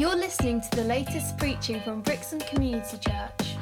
You're 0.00 0.16
listening 0.16 0.62
to 0.62 0.70
the 0.76 0.84
latest 0.84 1.36
preaching 1.36 1.78
from 1.82 2.00
Brixham 2.00 2.40
Community 2.40 2.96
Church. 2.96 3.56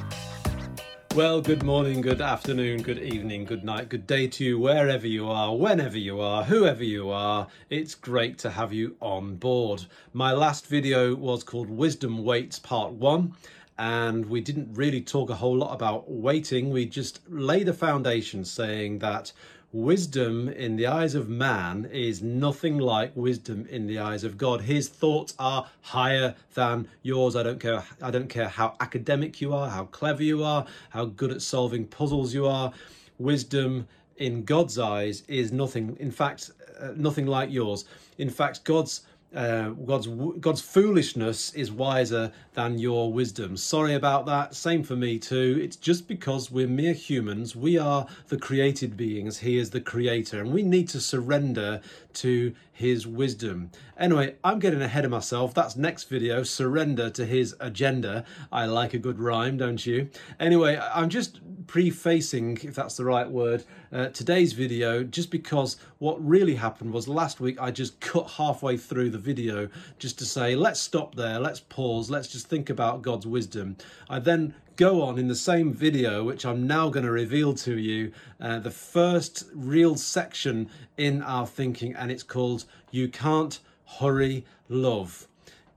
Well, 1.17 1.41
good 1.41 1.65
morning, 1.65 2.01
good 2.01 2.21
afternoon, 2.21 2.83
good 2.83 3.01
evening, 3.01 3.45
good 3.45 3.65
night, 3.65 3.89
good 3.89 4.07
day 4.07 4.29
to 4.29 4.45
you, 4.45 4.57
wherever 4.57 5.09
you 5.09 5.29
are, 5.29 5.57
whenever 5.57 5.99
you 5.99 6.21
are, 6.21 6.45
whoever 6.45 6.85
you 6.85 7.11
are. 7.11 7.49
It's 7.71 7.97
great 7.97 8.39
to 8.39 8.51
have 8.51 8.73
you 8.73 8.97
on 9.01 9.35
board. 9.35 9.87
My 10.13 10.31
last 10.31 10.69
video 10.69 11.13
was 11.17 11.43
called 11.43 11.69
Wisdom 11.69 12.23
Waits 12.23 12.61
Part 12.61 12.93
1, 12.93 13.35
and 13.77 14.25
we 14.27 14.41
didn't 14.41 14.73
really 14.75 15.01
talk 15.01 15.31
a 15.31 15.35
whole 15.35 15.57
lot 15.57 15.75
about 15.75 16.09
waiting. 16.09 16.71
We 16.71 16.87
just 16.87 17.19
laid 17.29 17.69
a 17.69 17.73
foundation 17.73 18.45
saying 18.45 19.01
that 19.01 19.33
wisdom 19.73 20.49
in 20.49 20.77
the 20.77 20.87
eyes 20.87 21.15
of 21.15 21.29
man 21.29 21.87
is 21.93 22.23
nothing 22.23 22.79
like 22.79 23.13
wisdom 23.15 23.67
in 23.69 23.87
the 23.87 23.99
eyes 23.99 24.25
of 24.25 24.39
God. 24.39 24.63
His 24.63 24.89
thoughts 24.89 25.35
are 25.39 25.69
higher 25.83 26.35
than 26.55 26.89
yours. 27.03 27.37
I 27.37 27.43
don't 27.43 27.61
care 27.61 27.85
I 28.01 28.11
don't 28.11 28.29
care 28.29 28.49
how 28.49 28.77
academic 28.81 29.41
you 29.41 29.55
are, 29.55 29.69
how 29.69 29.85
clever 29.85 30.23
you 30.23 30.43
are, 30.43 30.65
how 30.91 31.07
good 31.07 31.31
at 31.31 31.43
solving 31.43 31.87
puzzles 31.87 32.33
you 32.33 32.47
are. 32.47 32.73
Wisdom 33.19 33.87
in 34.17 34.45
God's 34.45 34.79
eyes 34.79 35.23
is 35.29 35.53
nothing 35.53 35.97
in 36.01 36.11
fact 36.11 36.51
uh, 36.81 36.93
nothing 36.97 37.27
like 37.27 37.51
yours. 37.51 37.85
In 38.17 38.31
fact 38.31 38.65
God's 38.65 39.03
uh, 39.35 39.71
God's 39.71 40.07
God's 40.07 40.63
foolishness 40.63 41.53
is 41.53 41.71
wiser 41.71 42.33
than 42.55 42.79
your 42.79 43.13
wisdom. 43.13 43.57
Sorry 43.59 43.95
about 43.95 44.25
that. 44.27 44.55
Same 44.55 44.83
for 44.83 44.97
me 44.97 45.19
too. 45.19 45.59
It's 45.63 45.77
just 45.77 46.09
because 46.09 46.51
we're 46.51 46.67
mere 46.67 46.95
humans. 46.95 47.55
We 47.55 47.77
are 47.79 48.07
the 48.29 48.39
created 48.39 48.97
beings. 48.97 49.39
He 49.39 49.59
is 49.59 49.71
the 49.71 49.83
creator, 49.83 50.41
and 50.41 50.53
we 50.53 50.63
need 50.63 50.89
to 50.91 51.01
surrender 51.01 51.83
to 52.15 52.55
His 52.73 53.07
wisdom. 53.07 53.71
Anyway, 53.99 54.37
I'm 54.43 54.61
getting 54.61 54.81
ahead 54.81 55.05
of 55.05 55.11
myself. 55.11 55.53
That's 55.53 55.77
next 55.77 56.05
video. 56.05 56.43
Surrender 56.43 57.11
to 57.11 57.27
His 57.27 57.55
agenda. 57.61 58.25
I 58.51 58.65
like 58.65 58.95
a 58.95 58.99
good 58.99 59.19
rhyme, 59.19 59.59
don't 59.59 59.85
you? 59.85 60.09
Anyway, 60.41 60.81
I'm 60.95 61.11
just 61.11 61.41
prefacing, 61.67 62.59
if 62.63 62.75
that's 62.75 62.97
the 62.97 63.05
right 63.05 63.31
word, 63.31 63.65
uh, 63.93 64.09
today's 64.09 64.53
video, 64.53 65.03
just 65.03 65.31
because 65.31 65.77
what 65.99 66.25
really 66.27 66.55
happened 66.55 66.93
was 66.93 67.09
last 67.09 67.41
week 67.41 67.61
I 67.61 67.71
just 67.71 68.01
cut 68.01 68.29
halfway 68.31 68.77
through 68.77 69.11
the 69.11 69.19
video 69.19 69.69
just 69.99 70.19
to 70.19 70.25
say, 70.25 70.55
let's 70.55 70.81
stop 70.81 71.15
there, 71.15 71.39
let's 71.39 71.61
pause, 71.61 72.11
let's 72.11 72.29
just 72.29 72.49
think 72.49 72.71
about 72.71 73.03
God's 73.03 73.27
wisdom. 73.27 73.77
I 74.11 74.19
then 74.19 74.55
go 74.77 75.03
on 75.03 75.19
in 75.19 75.29
the 75.29 75.35
same 75.35 75.73
video, 75.73 76.23
which 76.23 76.47
I'm 76.47 76.67
now 76.67 76.89
going 76.89 77.05
to 77.05 77.11
reveal 77.11 77.55
to 77.55 77.79
you, 77.79 78.13
uh, 78.41 78.61
the 78.61 78.71
first 78.71 79.45
real 79.53 79.97
section 79.97 80.71
in 80.97 81.23
our 81.23 81.47
thinking, 81.47 81.95
and 81.95 82.11
it's 82.11 82.23
called 82.23 82.65
You 82.91 83.09
Can't 83.09 83.59
Hurry 83.99 84.45
Love. 84.69 85.27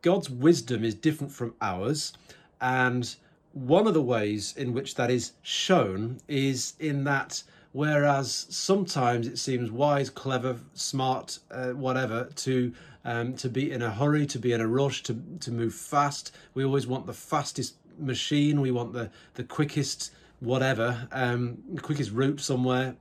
God's 0.01 0.29
wisdom 0.29 0.83
is 0.83 0.95
different 0.95 1.31
from 1.31 1.55
ours, 1.61 2.13
and 2.59 3.15
one 3.53 3.87
of 3.87 3.93
the 3.93 4.01
ways 4.01 4.53
in 4.55 4.73
which 4.73 4.95
that 4.95 5.11
is 5.11 5.33
shown 5.41 6.19
is 6.27 6.73
in 6.79 7.03
that 7.03 7.43
whereas 7.73 8.47
sometimes 8.49 9.27
it 9.27 9.37
seems 9.37 9.71
wise, 9.71 10.09
clever, 10.09 10.57
smart, 10.73 11.39
uh, 11.49 11.69
whatever, 11.69 12.29
to 12.35 12.73
um, 13.03 13.33
to 13.35 13.49
be 13.49 13.71
in 13.71 13.81
a 13.81 13.89
hurry, 13.89 14.25
to 14.27 14.39
be 14.39 14.51
in 14.51 14.61
a 14.61 14.67
rush, 14.67 15.03
to 15.03 15.21
to 15.39 15.51
move 15.51 15.73
fast. 15.73 16.31
We 16.53 16.63
always 16.63 16.87
want 16.87 17.05
the 17.05 17.13
fastest 17.13 17.75
machine. 17.97 18.61
We 18.61 18.71
want 18.71 18.93
the 18.93 19.09
the 19.35 19.43
quickest 19.43 20.11
whatever, 20.39 21.07
um, 21.11 21.57
quickest 21.81 22.11
route 22.11 22.39
somewhere. 22.41 22.95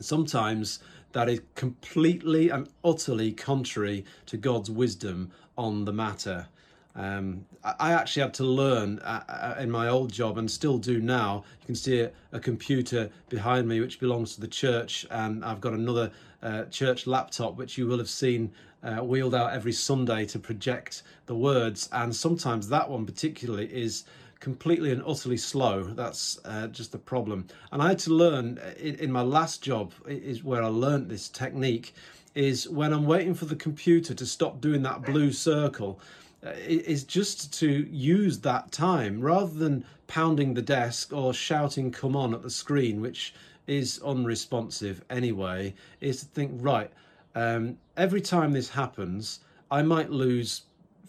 Sometimes 0.00 0.80
that 1.12 1.28
is 1.28 1.42
completely 1.54 2.48
and 2.48 2.68
utterly 2.82 3.32
contrary 3.32 4.04
to 4.26 4.36
God's 4.38 4.70
wisdom 4.70 5.30
on 5.56 5.84
the 5.84 5.92
matter. 5.92 6.48
Um, 6.94 7.46
I 7.64 7.92
actually 7.92 8.22
had 8.22 8.34
to 8.34 8.44
learn 8.44 8.98
uh, 8.98 9.22
uh, 9.28 9.60
in 9.60 9.70
my 9.70 9.88
old 9.88 10.12
job 10.12 10.36
and 10.36 10.50
still 10.50 10.78
do 10.78 11.00
now. 11.00 11.44
You 11.60 11.66
can 11.66 11.74
see 11.74 12.00
a, 12.32 12.40
computer 12.40 13.10
behind 13.28 13.66
me 13.66 13.80
which 13.80 13.98
belongs 13.98 14.34
to 14.34 14.40
the 14.40 14.48
church, 14.48 15.06
and 15.10 15.44
I've 15.44 15.60
got 15.60 15.72
another 15.72 16.10
uh, 16.42 16.64
church 16.64 17.06
laptop 17.06 17.56
which 17.56 17.78
you 17.78 17.86
will 17.86 17.98
have 17.98 18.10
seen 18.10 18.52
uh, 18.82 18.96
wheeled 18.96 19.34
out 19.34 19.52
every 19.52 19.72
Sunday 19.72 20.26
to 20.26 20.38
project 20.38 21.02
the 21.26 21.34
words. 21.34 21.88
And 21.92 22.14
sometimes 22.14 22.68
that 22.68 22.90
one 22.90 23.06
particularly 23.06 23.72
is 23.72 24.04
completely 24.40 24.90
and 24.90 25.02
utterly 25.06 25.36
slow. 25.36 25.84
That's 25.84 26.40
uh, 26.44 26.66
just 26.66 26.92
the 26.92 26.98
problem. 26.98 27.46
And 27.70 27.80
I 27.80 27.88
had 27.88 28.00
to 28.00 28.10
learn 28.10 28.58
uh, 28.58 28.72
in, 28.78 28.96
in 28.96 29.12
my 29.12 29.22
last 29.22 29.62
job 29.62 29.92
is 30.06 30.44
where 30.44 30.62
I 30.62 30.68
learned 30.68 31.08
this 31.08 31.28
technique. 31.28 31.94
Is 32.34 32.66
when 32.66 32.94
I'm 32.94 33.04
waiting 33.04 33.34
for 33.34 33.44
the 33.44 33.56
computer 33.56 34.14
to 34.14 34.24
stop 34.24 34.62
doing 34.62 34.82
that 34.84 35.02
blue 35.02 35.32
circle 35.32 36.00
is 36.42 37.04
just 37.04 37.52
to 37.60 37.86
use 37.90 38.40
that 38.40 38.72
time 38.72 39.20
rather 39.20 39.52
than 39.52 39.84
pounding 40.06 40.54
the 40.54 40.62
desk 40.62 41.12
or 41.12 41.32
shouting 41.32 41.90
come 41.90 42.16
on 42.16 42.34
at 42.34 42.42
the 42.42 42.50
screen 42.50 43.00
which 43.00 43.34
is 43.66 44.00
unresponsive 44.04 45.04
anyway 45.08 45.72
is 46.00 46.20
to 46.20 46.26
think 46.26 46.50
right 46.56 46.90
um, 47.34 47.78
every 47.96 48.20
time 48.20 48.52
this 48.52 48.70
happens 48.70 49.40
i 49.70 49.82
might 49.82 50.10
lose 50.10 50.62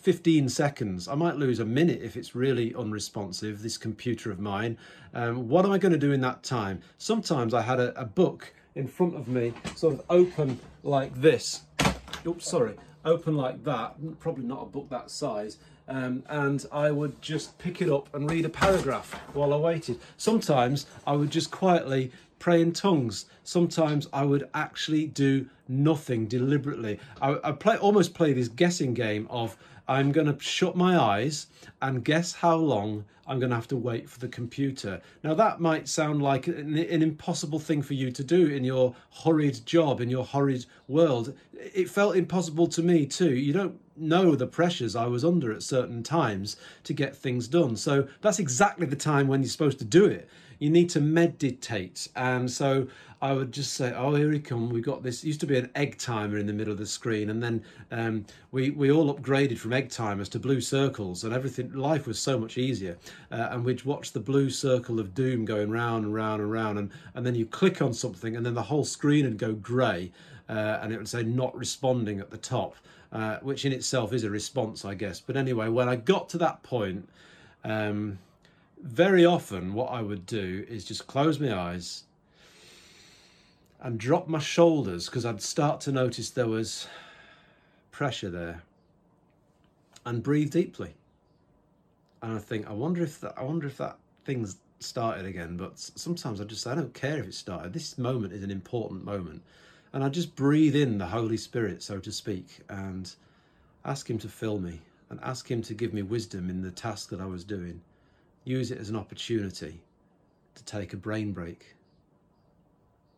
15 0.04 0.50
seconds. 0.50 1.08
I 1.08 1.16
might 1.16 1.38
lose 1.38 1.62
a 1.62 1.66
minute 1.66 2.02
if 2.04 2.18
it's 2.18 2.36
really 2.36 2.76
unresponsive 2.76 3.62
this 3.62 3.78
computer 3.78 4.32
of 4.32 4.40
mine. 4.42 4.78
Um, 5.14 5.48
what 5.48 5.64
am 5.64 5.72
i 5.72 5.78
going 5.78 5.94
to 5.94 5.98
do 5.98 6.12
in 6.12 6.20
that 6.20 6.44
time? 6.44 6.82
Sometimes 6.98 7.54
i 7.54 7.62
had 7.62 7.80
a, 7.80 7.98
a 7.98 8.04
book 8.04 8.54
in 8.76 8.86
front 8.86 9.16
of 9.16 9.30
me 9.30 9.54
sort 9.78 9.94
of 9.94 10.02
open 10.10 10.60
like 10.84 11.16
this. 11.16 11.62
Oops 12.28 12.46
sorry 12.46 12.76
open 13.06 13.36
like 13.36 13.64
that, 13.64 14.20
probably 14.20 14.46
not 14.46 14.62
a 14.62 14.66
book 14.66 14.90
that 14.90 15.12
size, 15.12 15.58
um, 15.88 16.24
and 16.30 16.66
I 16.72 16.92
would 16.92 17.22
just 17.22 17.58
pick 17.58 17.82
it 17.82 17.90
up 17.90 18.14
and 18.14 18.30
read 18.30 18.46
a 18.46 18.50
paragraph 18.50 19.14
while 19.34 19.54
I 19.54 19.58
waited. 19.58 20.00
Sometimes 20.18 20.86
I 21.06 21.14
would 21.14 21.30
just 21.30 21.52
quietly 21.52 22.12
pray 22.44 22.62
in 22.62 22.74
tongues. 22.74 23.26
Sometimes 23.46 24.10
I 24.12 24.26
would 24.26 24.50
actually 24.54 25.08
do 25.08 25.46
nothing 25.70 26.28
deliberately. 26.28 27.00
I, 27.22 27.38
I 27.42 27.52
play 27.54 27.78
almost 27.78 28.14
play 28.14 28.34
this 28.34 28.50
guessing 28.50 28.94
game 28.94 29.28
of 29.30 29.56
I'm 29.88 30.12
going 30.12 30.28
to 30.28 30.38
shut 30.44 30.76
my 30.76 31.00
eyes 31.00 31.48
and 31.82 32.04
guess 32.04 32.34
how 32.34 32.58
long 32.58 33.06
I'm 33.26 33.40
going 33.40 33.52
to 33.52 33.56
have 33.56 33.70
to 33.70 33.78
wait 33.78 34.10
for 34.10 34.20
the 34.20 34.28
computer. 34.28 35.00
Now, 35.24 35.34
that 35.36 35.62
might 35.62 35.88
sound 35.88 36.22
like 36.22 36.48
an, 36.48 36.78
an, 36.78 37.02
impossible 37.02 37.60
thing 37.60 37.82
for 37.82 37.94
you 37.94 38.12
to 38.12 38.24
do 38.26 38.48
in 38.48 38.66
your 38.66 38.94
hurried 39.24 39.66
job, 39.66 40.02
in 40.02 40.10
your 40.10 40.26
hurried 40.26 40.66
world. 40.90 41.34
It 41.54 41.90
felt 41.90 42.18
impossible 42.18 42.68
to 42.68 42.84
me 42.84 43.06
too. 43.06 43.34
You 43.34 43.54
don't 43.54 43.80
know 43.96 44.36
the 44.36 44.48
pressures 44.48 44.98
I 44.98 45.06
was 45.06 45.24
under 45.24 45.54
at 45.54 45.64
certain 45.64 46.04
times 46.04 46.58
to 46.84 46.94
get 46.94 47.16
things 47.16 47.48
done. 47.48 47.78
So, 47.78 48.10
that's 48.20 48.40
exactly 48.40 48.86
the 48.86 48.98
time 48.98 49.30
when 49.30 49.42
you're 49.42 49.50
supposed 49.50 49.80
to 49.80 49.86
do 49.86 50.04
it 50.04 50.28
you 50.64 50.70
need 50.70 50.90
to 50.90 51.02
meditate. 51.02 52.08
And 52.16 52.50
so 52.50 52.88
I 53.22 53.34
would 53.34 53.52
just 53.52 53.74
say, 53.74 53.92
oh, 53.94 54.16
here 54.16 54.30
we 54.30 54.40
come. 54.40 54.70
We've 54.70 54.82
got 54.82 55.04
this. 55.04 55.22
It 55.22 55.28
used 55.28 55.42
to 55.42 55.46
be 55.46 55.58
an 55.58 55.70
egg 55.76 55.98
timer 55.98 56.38
in 56.38 56.46
the 56.46 56.54
middle 56.54 56.72
of 56.72 56.80
the 56.80 56.86
screen. 56.86 57.30
And 57.32 57.44
then 57.44 57.62
um, 57.92 58.26
we, 58.54 58.70
we 58.70 58.90
all 58.90 59.14
upgraded 59.14 59.58
from 59.58 59.74
egg 59.74 59.90
timers 59.90 60.30
to 60.30 60.40
blue 60.40 60.62
circles 60.62 61.26
and 61.26 61.34
everything. 61.34 61.74
Life 61.74 62.08
was 62.08 62.18
so 62.18 62.40
much 62.40 62.58
easier. 62.58 62.98
Uh, 63.30 63.50
and 63.52 63.66
we'd 63.66 63.84
watch 63.84 64.14
the 64.14 64.22
blue 64.22 64.50
circle 64.50 65.02
of 65.02 65.14
doom 65.14 65.44
going 65.44 65.70
round 65.70 66.06
and 66.06 66.14
round 66.14 66.42
and 66.42 66.50
round. 66.50 66.80
And, 66.80 66.92
and 67.14 67.26
then 67.26 67.36
you 67.36 67.46
click 67.46 67.82
on 67.82 67.94
something 67.94 68.38
and 68.38 68.46
then 68.46 68.54
the 68.54 68.64
whole 68.64 68.86
screen 68.86 69.26
would 69.26 69.38
go 69.38 69.52
grey. 69.52 70.14
Uh, 70.48 70.80
and 70.82 70.94
it 70.94 70.98
would 70.98 71.10
say 71.10 71.24
not 71.24 71.54
responding 71.58 72.22
at 72.22 72.32
the 72.32 72.38
top, 72.38 72.78
uh, 73.12 73.38
which 73.42 73.66
in 73.66 73.74
itself 73.74 74.14
is 74.14 74.24
a 74.24 74.30
response, 74.30 74.86
I 74.86 74.94
guess. 74.94 75.20
But 75.20 75.36
anyway, 75.36 75.68
when 75.68 75.90
I 75.90 75.98
got 75.98 76.30
to 76.30 76.38
that 76.38 76.64
point, 76.64 77.10
um, 77.66 78.18
very 78.84 79.26
often 79.26 79.74
what 79.74 79.92
I 79.92 80.02
would 80.02 80.26
do 80.26 80.66
is 80.68 80.84
just 80.84 81.08
close 81.08 81.40
my 81.40 81.58
eyes 81.58 82.04
and 83.82 83.98
drop 83.98 84.28
my 84.28 84.40
shoulders 84.40 85.06
because 85.06 85.26
I'd 85.26 85.42
start 85.42 85.80
to 85.82 85.92
notice 85.92 86.30
there 86.30 86.48
was 86.48 86.88
pressure 87.92 88.30
there 88.30 88.62
and 90.06 90.22
breathe 90.22 90.52
deeply. 90.52 90.96
And 92.22 92.34
I 92.34 92.40
think, 92.40 92.70
I 92.70 92.74
wonder 92.74 93.02
if 93.02 93.22
that, 93.22 93.34
I 93.38 93.44
wonder 93.44 93.68
if 93.68 93.78
that 93.78 93.98
thing's 94.26 94.58
started 94.80 95.26
again. 95.26 95.56
But 95.56 95.80
sometimes 95.80 96.42
I 96.42 96.44
just, 96.44 96.68
I 96.68 96.76
don't 96.76 96.94
care 96.94 97.20
if 97.20 97.28
it 97.28 97.34
started. 97.34 97.72
This 97.72 97.98
moment 97.98 98.34
is 98.34 98.44
an 98.44 98.52
important 98.52 99.06
moment. 99.06 99.42
And 99.94 100.04
I 100.04 100.10
just 100.10 100.36
breathe 100.36 100.76
in 100.76 100.98
the 100.98 101.06
Holy 101.06 101.38
Spirit, 101.38 101.84
so 101.84 102.00
to 102.00 102.12
speak, 102.12 102.60
and 102.68 103.14
ask 103.86 104.10
Him 104.10 104.18
to 104.20 104.28
fill 104.28 104.60
me 104.60 104.82
and 105.10 105.20
ask 105.22 105.50
Him 105.50 105.62
to 105.64 105.74
give 105.74 105.94
me 105.94 106.02
wisdom 106.02 106.50
in 106.50 106.62
the 106.62 106.72
task 106.72 107.10
that 107.10 107.22
I 107.22 107.26
was 107.26 107.44
doing 107.44 107.82
use 108.44 108.72
it 108.72 108.78
as 108.78 108.90
an 108.90 108.96
opportunity 108.96 109.82
to 110.56 110.64
take 110.66 110.94
a 110.94 110.98
brain 110.98 111.32
break 111.32 111.76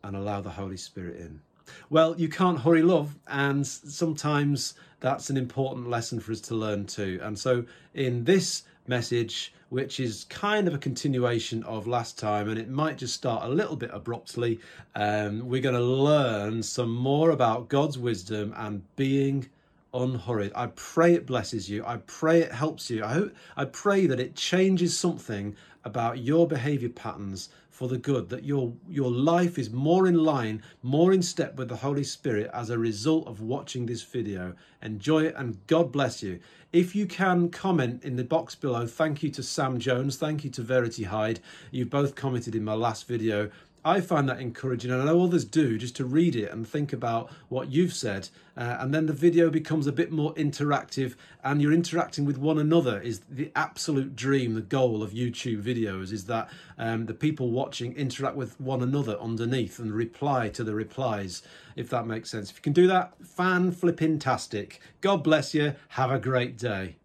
and 0.04 0.16
allow 0.16 0.42
the 0.42 0.50
Holy 0.50 0.78
Spirit 0.78 1.18
in. 1.18 1.42
Well, 1.90 2.16
you 2.20 2.30
can't 2.30 2.60
hurry 2.60 2.84
love, 2.84 3.18
and 3.28 3.66
sometimes 3.66 4.76
that's 5.00 5.30
an 5.32 5.38
important 5.38 5.90
lesson 5.90 6.20
for 6.20 6.32
us 6.32 6.42
to 6.42 6.56
learn 6.56 6.86
too. 6.86 7.20
And 7.24 7.38
so, 7.38 7.66
in 7.96 8.24
this 8.24 8.64
message, 8.88 9.52
which 9.70 10.00
is 10.00 10.26
kind 10.30 10.68
of 10.68 10.76
a 10.76 10.78
continuation 10.78 11.64
of 11.64 11.88
last 11.88 12.20
time, 12.20 12.50
and 12.50 12.60
it 12.60 12.70
might 12.70 12.98
just 12.98 13.16
start 13.16 13.46
a 13.46 13.50
little 13.50 13.76
bit 13.76 13.90
abruptly, 13.92 14.60
um, 14.94 15.50
we're 15.50 15.62
going 15.62 15.76
to 15.76 15.82
learn 15.82 16.62
some 16.62 16.94
more 16.94 17.32
about 17.32 17.68
God's 17.68 17.98
wisdom 17.98 18.54
and 18.56 18.84
being 18.96 19.50
unhurried. 19.96 20.52
I 20.56 20.68
pray 20.68 21.14
it 21.14 21.26
blesses 21.26 21.70
you. 21.70 21.86
I 21.86 21.98
pray 21.98 22.42
it 22.42 22.52
helps 22.52 22.90
you. 22.90 23.04
I 23.04 23.14
hope 23.14 23.34
I 23.56 23.66
pray 23.66 24.06
that 24.08 24.20
it 24.20 24.36
changes 24.36 24.98
something 24.98 25.56
about 25.84 26.20
your 26.20 26.48
behavior 26.48 26.90
patterns 26.90 27.50
for 27.76 27.90
the 27.90 27.98
good 27.98 28.30
that 28.30 28.46
your 28.46 28.74
your 28.90 29.12
life 29.12 29.60
is 29.60 29.70
more 29.70 30.08
in 30.08 30.16
line 30.16 30.64
more 30.82 31.12
in 31.12 31.22
step 31.22 31.58
with 31.58 31.68
the 31.68 31.76
holy 31.76 32.06
spirit 32.06 32.50
as 32.54 32.70
a 32.70 32.78
result 32.78 33.28
of 33.28 33.42
watching 33.42 33.86
this 33.86 34.02
video 34.02 34.56
enjoy 34.82 35.24
it 35.24 35.36
and 35.38 35.60
god 35.68 35.92
bless 35.92 36.24
you 36.24 36.40
if 36.72 36.96
you 36.96 37.06
can 37.06 37.50
comment 37.50 38.02
in 38.02 38.16
the 38.16 38.24
box 38.24 38.56
below 38.56 38.88
thank 38.88 39.22
you 39.22 39.30
to 39.30 39.44
sam 39.44 39.78
jones 39.78 40.16
thank 40.16 40.46
you 40.46 40.50
to 40.50 40.62
verity 40.62 41.04
hyde 41.04 41.42
you've 41.70 41.90
both 41.90 42.16
commented 42.16 42.56
in 42.56 42.64
my 42.64 42.74
last 42.74 43.10
video 43.10 43.52
I 43.86 44.02
find 44.02 44.28
that 44.28 44.40
encouraging, 44.40 44.90
and 44.90 45.00
I 45.00 45.06
know 45.06 45.24
others 45.24 45.46
do, 45.46 45.78
just 45.78 45.96
to 45.98 46.06
read 46.06 46.36
it 46.36 46.52
and 46.52 46.68
think 46.68 46.92
about 46.92 47.30
what 47.50 47.72
you've 47.72 47.94
said. 47.94 48.30
Uh, 48.58 48.78
and 48.80 48.92
then 48.92 49.06
the 49.06 49.14
video 49.14 49.52
becomes 49.52 49.86
a 49.86 49.92
bit 49.92 50.12
more 50.12 50.34
interactive, 50.34 51.14
and 51.44 51.62
you're 51.62 51.72
interacting 51.72 52.26
with 52.26 52.40
one 52.40 52.58
another. 52.58 53.00
Is 53.00 53.22
the 53.30 53.52
absolute 53.56 54.16
dream, 54.16 54.56
the 54.56 54.62
goal 54.62 55.04
of 55.04 55.12
YouTube 55.12 55.62
videos, 55.62 56.12
is 56.12 56.26
that 56.26 56.50
um, 56.80 57.06
the 57.06 57.14
people 57.14 57.52
watching 57.52 57.96
interact 57.96 58.36
with 58.36 58.60
one 58.60 58.82
another 58.82 59.20
underneath 59.20 59.78
and 59.78 59.94
reply 59.94 60.50
to 60.50 60.64
the 60.64 60.74
replies, 60.74 61.44
if 61.76 61.88
that 61.92 62.08
makes 62.08 62.32
sense. 62.32 62.50
If 62.50 62.58
you 62.58 62.64
can 62.64 62.74
do 62.74 62.88
that, 62.88 63.14
fan 63.24 63.72
flipping 63.72 64.18
tastic. 64.18 64.82
God 65.02 65.24
bless 65.24 65.54
you. 65.54 65.76
Have 65.90 66.10
a 66.10 66.18
great 66.18 66.58
day. 66.58 66.96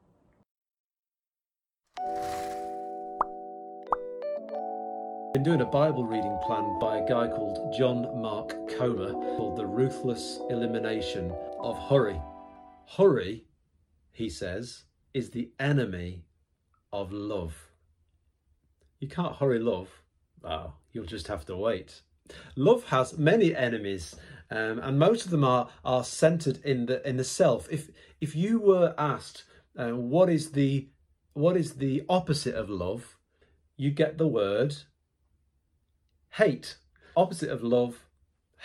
Been 5.41 5.57
doing 5.57 5.67
a 5.67 5.73
Bible 5.73 6.05
reading 6.05 6.39
plan 6.45 6.79
by 6.79 6.99
a 6.99 7.09
guy 7.09 7.27
called 7.27 7.73
John 7.73 8.21
Mark 8.21 8.51
Comer 8.77 9.13
called 9.39 9.57
The 9.57 9.65
Ruthless 9.65 10.39
Elimination 10.51 11.33
of 11.59 11.79
Hurry. 11.79 12.21
Hurry, 12.99 13.47
he 14.13 14.29
says, 14.29 14.85
is 15.15 15.31
the 15.31 15.51
enemy 15.59 16.25
of 16.93 17.11
love. 17.11 17.71
You 18.99 19.09
can't 19.09 19.37
hurry 19.37 19.59
love. 19.59 19.89
Oh, 20.45 20.75
you'll 20.93 21.07
just 21.07 21.29
have 21.29 21.47
to 21.47 21.57
wait. 21.57 22.03
Love 22.55 22.85
has 22.89 23.17
many 23.17 23.57
enemies, 23.57 24.17
um, 24.51 24.79
and 24.81 24.99
most 24.99 25.25
of 25.25 25.31
them 25.31 25.45
are 25.45 25.71
are 25.87 26.05
centered 26.05 26.63
in 26.67 26.85
the 26.85 27.09
in 27.09 27.17
the 27.17 27.25
self. 27.25 27.67
If 27.73 27.89
if 28.21 28.37
you 28.37 28.61
were 28.61 28.95
asked 28.99 29.45
uh, 29.75 29.93
what 29.93 30.29
is 30.29 30.53
the 30.53 30.91
what 31.33 31.57
is 31.57 31.77
the 31.77 32.03
opposite 32.11 32.55
of 32.55 32.69
love, 32.69 33.17
you 33.79 33.91
get 33.91 34.19
the 34.19 34.29
word 34.29 34.77
hate. 36.31 36.77
Opposite 37.17 37.51
of 37.51 37.63
love, 37.63 38.07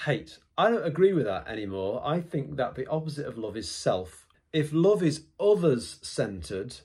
hate. 0.06 0.40
I 0.58 0.70
don't 0.70 0.86
agree 0.86 1.14
with 1.14 1.26
that 1.26 1.48
anymore. 1.48 2.02
I 2.06 2.22
think 2.22 2.58
that 2.58 2.76
the 2.76 2.88
opposite 2.88 3.26
of 3.26 3.38
love 3.38 3.58
is 3.58 3.70
self. 3.70 4.28
If 4.54 4.72
love 4.72 5.04
is 5.04 5.26
others 5.40 6.00
centered, 6.02 6.78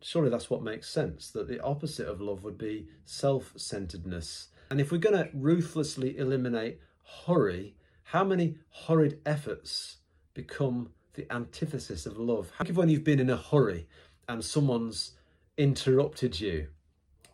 surely 0.00 0.30
that's 0.30 0.50
what 0.50 0.62
makes 0.62 0.88
sense 0.88 1.30
that 1.30 1.48
the 1.48 1.60
opposite 1.60 2.06
of 2.06 2.20
love 2.20 2.44
would 2.44 2.58
be 2.58 2.86
self 3.04 3.52
centeredness. 3.56 4.48
And 4.70 4.80
if 4.80 4.92
we're 4.92 4.98
going 4.98 5.16
to 5.16 5.30
ruthlessly 5.34 6.16
eliminate 6.18 6.80
hurry, 7.26 7.74
how 8.04 8.24
many 8.24 8.56
horrid 8.68 9.20
efforts 9.26 9.98
become 10.34 10.90
the 11.14 11.30
antithesis 11.32 12.06
of 12.06 12.18
love? 12.18 12.52
Think 12.58 12.70
of 12.70 12.76
when 12.76 12.88
you've 12.88 13.04
been 13.04 13.20
in 13.20 13.30
a 13.30 13.36
hurry 13.36 13.88
and 14.28 14.44
someone's 14.44 15.12
interrupted 15.56 16.40
you 16.40 16.68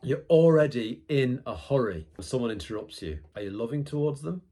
you're 0.02 0.24
already 0.30 1.02
in 1.08 1.42
a 1.46 1.54
hurry. 1.54 2.06
Someone 2.20 2.50
interrupts 2.50 3.02
you. 3.02 3.18
Are 3.36 3.42
you 3.42 3.50
loving 3.50 3.84
towards 3.84 4.22
them? 4.22 4.42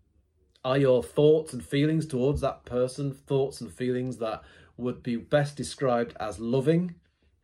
Are 0.65 0.77
your 0.77 1.03
thoughts 1.03 1.53
and 1.53 1.65
feelings 1.65 2.07
towards 2.07 2.41
that 2.43 2.65
person 2.65 3.13
thoughts 3.13 3.61
and 3.61 3.73
feelings 3.73 4.19
that 4.19 4.43
would 4.77 5.03
be 5.03 5.17
best 5.17 5.57
described 5.57 6.15
as 6.21 6.39
loving 6.39 6.95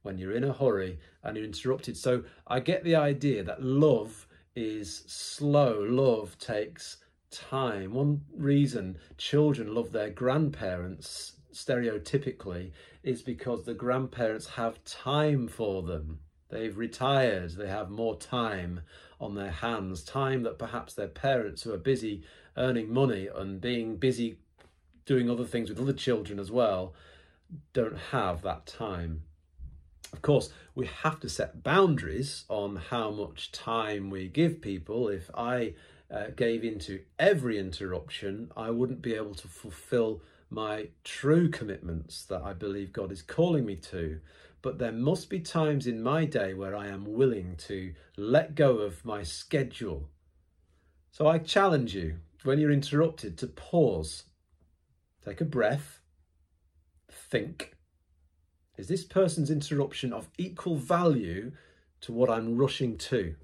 when 0.03 0.19
you're 0.19 0.37
in 0.37 0.45
a 0.45 0.53
hurry 0.53 0.99
and 1.23 1.37
you're 1.37 1.47
interrupted? 1.47 1.97
So 1.97 2.25
I 2.47 2.61
get 2.61 2.85
the 2.85 2.97
idea 2.97 3.43
that 3.45 3.62
love 3.62 4.27
is 4.55 5.05
slow. 5.07 5.81
Love 5.89 6.39
takes 6.39 6.99
time. 7.31 7.95
One 7.95 8.21
reason 8.37 8.99
children 9.17 9.75
love 9.75 9.93
their 9.93 10.11
grandparents 10.11 11.33
stereotypically 11.53 12.73
is 13.03 13.23
because 13.23 13.65
the 13.65 13.75
grandparents 13.75 14.49
have 14.49 14.85
time 14.85 15.49
for 15.49 15.83
them. 15.83 16.19
They've 16.49 16.76
retired, 16.76 17.52
they 17.52 17.69
have 17.69 17.91
more 17.91 18.17
time 18.17 18.81
on 19.20 19.35
their 19.35 19.50
hands, 19.50 20.02
time 20.02 20.43
that 20.43 20.58
perhaps 20.58 20.94
their 20.94 21.08
parents 21.08 21.62
who 21.62 21.73
are 21.73 21.79
busy 21.79 22.23
earning 22.56 22.93
money 22.93 23.29
and 23.35 23.61
being 23.61 23.96
busy 23.96 24.38
doing 25.06 25.29
other 25.29 25.44
things 25.44 25.69
with 25.69 25.81
other 25.81 25.93
children 25.93 26.38
as 26.38 26.50
well 26.50 26.94
don't 27.73 27.99
have 28.11 28.43
that 28.43 28.67
time. 28.67 29.23
Of 30.12 30.23
course, 30.23 30.50
we 30.75 30.87
have 30.87 31.19
to 31.20 31.29
set 31.29 31.62
boundaries 31.62 32.44
on 32.49 32.76
how 32.76 33.11
much 33.11 33.52
time 33.52 34.11
we 34.11 34.29
give 34.29 34.61
people. 34.61 35.08
If 35.08 35.31
I 35.35 35.75
uh, 36.11 36.26
gave 36.37 36.64
into 36.64 37.00
every 37.19 37.58
interruption, 37.58 38.52
I 38.56 38.70
wouldn't 38.70 39.02
be 39.02 39.14
able 39.14 39.35
to 39.35 39.49
fulfill 39.49 40.23
my 40.50 40.88
true 41.02 41.49
commitments 41.50 42.25
that 42.26 42.43
I 42.43 42.52
believe 42.52 42.93
God 42.93 43.11
is 43.11 43.23
calling 43.23 43.64
me 43.67 43.76
to 43.76 44.20
but 44.64 44.79
there 44.79 44.93
must 44.93 45.29
be 45.29 45.41
times 45.41 45.87
in 45.87 46.02
my 46.02 46.25
day 46.25 46.55
where 46.55 46.75
I 46.75 46.87
am 46.87 47.05
willing 47.05 47.55
to 47.69 47.93
let 48.17 48.55
go 48.55 48.79
of 48.79 49.05
my 49.05 49.23
schedule. 49.23 50.08
So 51.11 51.26
I 51.26 51.37
challenge 51.37 51.94
you 51.94 52.14
when 52.44 52.58
you're 52.58 52.70
interrupted 52.70 53.37
to 53.37 53.46
pause, 53.46 54.23
take 55.23 55.43
a 55.43 55.44
breath, 55.44 56.00
think. 57.11 57.76
Is 58.79 58.88
this 58.88 59.05
person's 59.05 59.50
interruption 59.50 60.14
of 60.14 60.31
equal 60.38 60.76
value 60.76 61.52
to 62.00 62.12
what 62.14 62.31
I'm 62.31 62.56
rushing 62.56 62.97
to? 62.97 63.35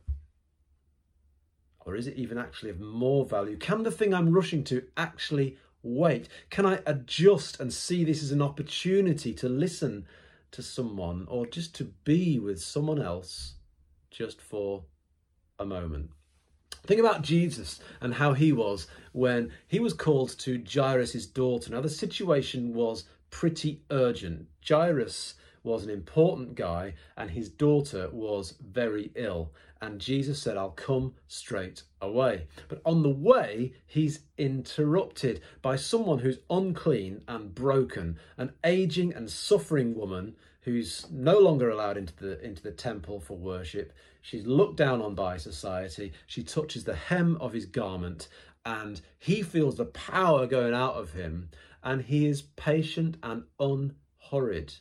Or 1.84 1.96
is 1.96 2.06
it 2.06 2.16
even 2.16 2.38
actually 2.38 2.70
of 2.70 2.80
more 2.80 3.26
value? 3.26 3.58
Can 3.58 3.82
the 3.82 3.90
thing 3.90 4.14
I'm 4.14 4.32
rushing 4.32 4.64
to 4.64 4.84
actually 4.96 5.58
wait? 5.82 6.28
Can 6.50 6.66
I 6.66 6.80
adjust 6.86 7.60
and 7.60 7.72
see 7.72 8.04
this 8.04 8.22
as 8.22 8.32
an 8.32 8.42
opportunity 8.42 9.32
to 9.34 9.48
listen 9.48 10.06
to 10.52 10.62
someone 10.62 11.26
or 11.28 11.46
just 11.46 11.74
to 11.76 11.84
be 12.04 12.38
with 12.38 12.60
someone 12.60 13.00
else 13.00 13.54
just 14.10 14.40
for 14.40 14.84
a 15.58 15.64
moment. 15.64 16.10
Think 16.86 17.00
about 17.00 17.22
Jesus 17.22 17.80
and 18.00 18.14
how 18.14 18.32
he 18.32 18.52
was 18.52 18.86
when 19.12 19.52
he 19.68 19.78
was 19.78 19.92
called 19.92 20.30
to 20.40 20.64
Jairus' 20.64 21.26
daughter. 21.26 21.70
Now, 21.70 21.82
the 21.82 21.90
situation 21.90 22.72
was 22.72 23.04
pretty 23.30 23.82
urgent. 23.90 24.46
Jairus 24.66 25.34
was 25.62 25.84
an 25.84 25.90
important 25.90 26.54
guy 26.54 26.94
and 27.16 27.30
his 27.30 27.50
daughter 27.50 28.08
was 28.10 28.54
very 28.60 29.12
ill. 29.14 29.52
And 29.82 30.00
Jesus 30.00 30.40
said, 30.40 30.56
I'll 30.56 30.70
come 30.70 31.14
straight 31.26 31.84
away. 32.02 32.48
But 32.68 32.82
on 32.84 33.02
the 33.02 33.08
way, 33.08 33.72
he's 33.86 34.20
interrupted 34.36 35.40
by 35.62 35.76
someone 35.76 36.18
who's 36.18 36.38
unclean 36.50 37.22
and 37.26 37.54
broken, 37.54 38.18
an 38.36 38.52
aging 38.62 39.14
and 39.14 39.30
suffering 39.30 39.94
woman 39.94 40.36
who's 40.62 41.06
no 41.10 41.38
longer 41.38 41.70
allowed 41.70 41.96
into 41.96 42.14
the 42.16 42.44
into 42.44 42.62
the 42.62 42.70
temple 42.70 43.20
for 43.20 43.36
worship. 43.38 43.92
She's 44.20 44.46
looked 44.46 44.76
down 44.76 45.00
on 45.00 45.14
by 45.14 45.38
society. 45.38 46.12
She 46.26 46.42
touches 46.42 46.84
the 46.84 46.94
hem 46.94 47.38
of 47.40 47.54
his 47.54 47.64
garment 47.64 48.28
and 48.66 49.00
he 49.18 49.42
feels 49.42 49.76
the 49.76 49.86
power 49.86 50.46
going 50.46 50.74
out 50.74 50.94
of 50.94 51.12
him 51.12 51.48
and 51.82 52.02
he 52.02 52.26
is 52.26 52.42
patient 52.42 53.16
and 53.22 53.44
unhurried. 53.58 54.74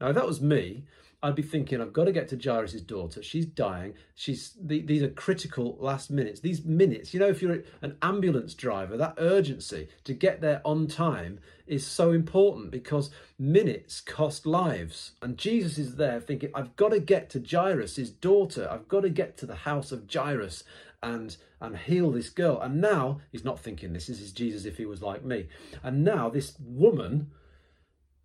Now, 0.00 0.08
if 0.08 0.14
that 0.14 0.26
was 0.26 0.40
me, 0.40 0.84
I'd 1.24 1.36
be 1.36 1.42
thinking, 1.42 1.80
I've 1.80 1.92
got 1.92 2.06
to 2.06 2.12
get 2.12 2.28
to 2.28 2.36
Jairus' 2.36 2.80
daughter. 2.80 3.22
She's 3.22 3.46
dying. 3.46 3.94
She's 4.14 4.56
these 4.60 5.02
are 5.02 5.08
critical 5.08 5.76
last 5.78 6.10
minutes. 6.10 6.40
These 6.40 6.64
minutes, 6.64 7.14
you 7.14 7.20
know, 7.20 7.28
if 7.28 7.40
you're 7.40 7.62
an 7.80 7.96
ambulance 8.02 8.54
driver, 8.54 8.96
that 8.96 9.14
urgency 9.18 9.88
to 10.02 10.14
get 10.14 10.40
there 10.40 10.60
on 10.64 10.88
time 10.88 11.38
is 11.66 11.86
so 11.86 12.10
important 12.10 12.72
because 12.72 13.10
minutes 13.38 14.00
cost 14.00 14.46
lives. 14.46 15.12
And 15.22 15.38
Jesus 15.38 15.78
is 15.78 15.94
there 15.94 16.20
thinking, 16.20 16.50
I've 16.54 16.74
got 16.74 16.90
to 16.90 16.98
get 16.98 17.30
to 17.30 17.40
Jairus' 17.40 18.10
daughter. 18.10 18.68
I've 18.68 18.88
got 18.88 19.02
to 19.02 19.10
get 19.10 19.36
to 19.38 19.46
the 19.46 19.54
house 19.54 19.92
of 19.92 20.12
Jairus 20.12 20.64
and 21.04 21.36
and 21.60 21.76
heal 21.76 22.10
this 22.10 22.30
girl. 22.30 22.60
And 22.60 22.80
now 22.80 23.20
he's 23.30 23.44
not 23.44 23.60
thinking 23.60 23.92
this. 23.92 24.08
This 24.08 24.20
is 24.20 24.32
Jesus 24.32 24.64
if 24.64 24.76
he 24.76 24.86
was 24.86 25.02
like 25.02 25.24
me. 25.24 25.46
And 25.84 26.02
now 26.02 26.28
this 26.28 26.56
woman 26.58 27.30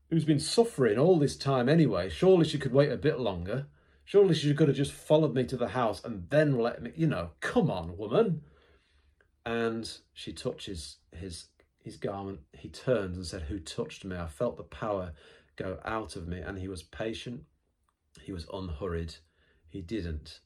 who's 0.10 0.26
been 0.26 0.40
suffering 0.40 0.98
all 0.98 1.20
this 1.20 1.38
time 1.38 1.68
anyway, 1.68 2.10
surely 2.10 2.46
she 2.46 2.58
could 2.58 2.74
wait 2.74 2.92
a 2.92 2.98
bit 2.98 3.20
longer. 3.20 3.68
Surely 4.06 4.34
she 4.34 4.54
could 4.54 4.70
have 4.70 4.78
just 4.78 4.94
followed 4.94 5.34
me 5.34 5.44
to 5.44 5.58
the 5.58 5.70
house 5.70 6.04
and 6.04 6.30
then 6.30 6.58
let 6.58 6.82
me, 6.82 6.92
you 6.96 7.08
know, 7.08 7.32
come 7.42 7.70
on, 7.70 7.98
woman. 7.98 8.42
And 9.46 9.90
she 10.14 10.32
touches 10.32 10.98
his 11.12 11.48
his 11.88 11.98
garment. 11.98 12.40
He 12.54 12.70
turns 12.70 13.18
and 13.18 13.26
said, 13.26 13.44
Who 13.44 13.60
touched 13.60 14.06
me? 14.06 14.16
I 14.16 14.28
felt 14.28 14.58
the 14.58 14.64
power 14.64 15.14
go 15.56 15.80
out 15.86 16.16
of 16.16 16.28
me. 16.28 16.40
And 16.40 16.58
he 16.60 16.68
was 16.68 16.84
patient. 16.84 17.44
He 18.22 18.32
was 18.32 18.46
unhurried. 18.54 19.16
He 19.68 19.82
didn't 19.82 20.42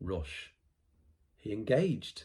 rush. 0.00 0.52
He 1.36 1.52
engaged. 1.52 2.24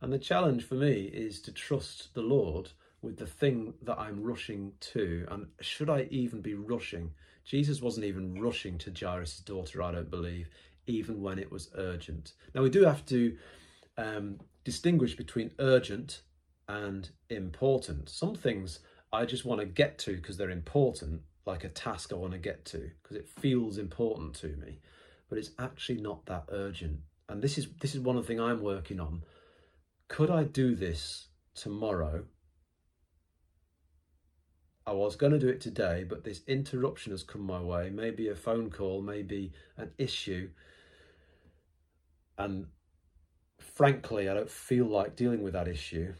And 0.00 0.12
the 0.12 0.18
challenge 0.18 0.64
for 0.64 0.74
me 0.74 1.02
is 1.04 1.40
to 1.42 1.52
trust 1.52 2.14
the 2.14 2.22
Lord 2.22 2.70
with 3.02 3.16
the 3.16 3.26
thing 3.26 3.74
that 3.82 3.98
I'm 3.98 4.22
rushing 4.22 4.72
to, 4.92 5.26
and 5.30 5.46
should 5.60 5.90
I 5.90 6.08
even 6.10 6.40
be 6.40 6.54
rushing? 6.54 7.12
Jesus 7.44 7.80
wasn't 7.80 8.06
even 8.06 8.40
rushing 8.40 8.78
to 8.78 8.92
Jairus' 8.92 9.38
daughter, 9.38 9.82
I 9.82 9.92
don't 9.92 10.10
believe, 10.10 10.48
even 10.86 11.22
when 11.22 11.38
it 11.38 11.50
was 11.50 11.70
urgent. 11.76 12.32
Now, 12.54 12.62
we 12.62 12.70
do 12.70 12.84
have 12.84 13.04
to 13.06 13.36
um, 13.96 14.38
distinguish 14.64 15.16
between 15.16 15.52
urgent 15.58 16.22
and 16.68 17.08
important. 17.30 18.08
Some 18.08 18.34
things 18.34 18.80
I 19.12 19.24
just 19.24 19.44
want 19.44 19.60
to 19.60 19.66
get 19.66 19.98
to 20.00 20.16
because 20.16 20.36
they're 20.36 20.50
important, 20.50 21.22
like 21.44 21.64
a 21.64 21.68
task 21.68 22.12
I 22.12 22.16
want 22.16 22.32
to 22.32 22.38
get 22.38 22.64
to 22.66 22.90
because 23.02 23.16
it 23.16 23.28
feels 23.28 23.78
important 23.78 24.34
to 24.36 24.48
me, 24.48 24.80
but 25.28 25.38
it's 25.38 25.52
actually 25.58 26.00
not 26.00 26.26
that 26.26 26.44
urgent. 26.50 26.98
And 27.28 27.40
this 27.40 27.58
is 27.58 27.68
this 27.80 27.94
is 27.94 28.00
one 28.00 28.16
of 28.16 28.24
the 28.24 28.26
things 28.26 28.40
I'm 28.40 28.62
working 28.62 29.00
on. 29.00 29.22
Could 30.08 30.30
I 30.30 30.44
do 30.44 30.74
this 30.74 31.28
tomorrow? 31.54 32.24
I 34.86 34.92
was 34.92 35.16
going 35.16 35.32
to 35.32 35.38
do 35.38 35.48
it 35.48 35.60
today, 35.60 36.04
but 36.08 36.24
this 36.24 36.42
interruption 36.46 37.10
has 37.12 37.22
come 37.22 37.42
my 37.42 37.60
way. 37.60 37.90
Maybe 37.90 38.28
a 38.28 38.36
phone 38.36 38.70
call, 38.70 39.02
maybe 39.02 39.52
an 39.76 39.90
issue. 39.98 40.50
And 42.38 42.66
frankly, 43.58 44.28
I 44.28 44.34
don't 44.34 44.50
feel 44.50 44.86
like 44.86 45.16
dealing 45.16 45.42
with 45.42 45.54
that 45.54 45.68
issue 45.68 46.14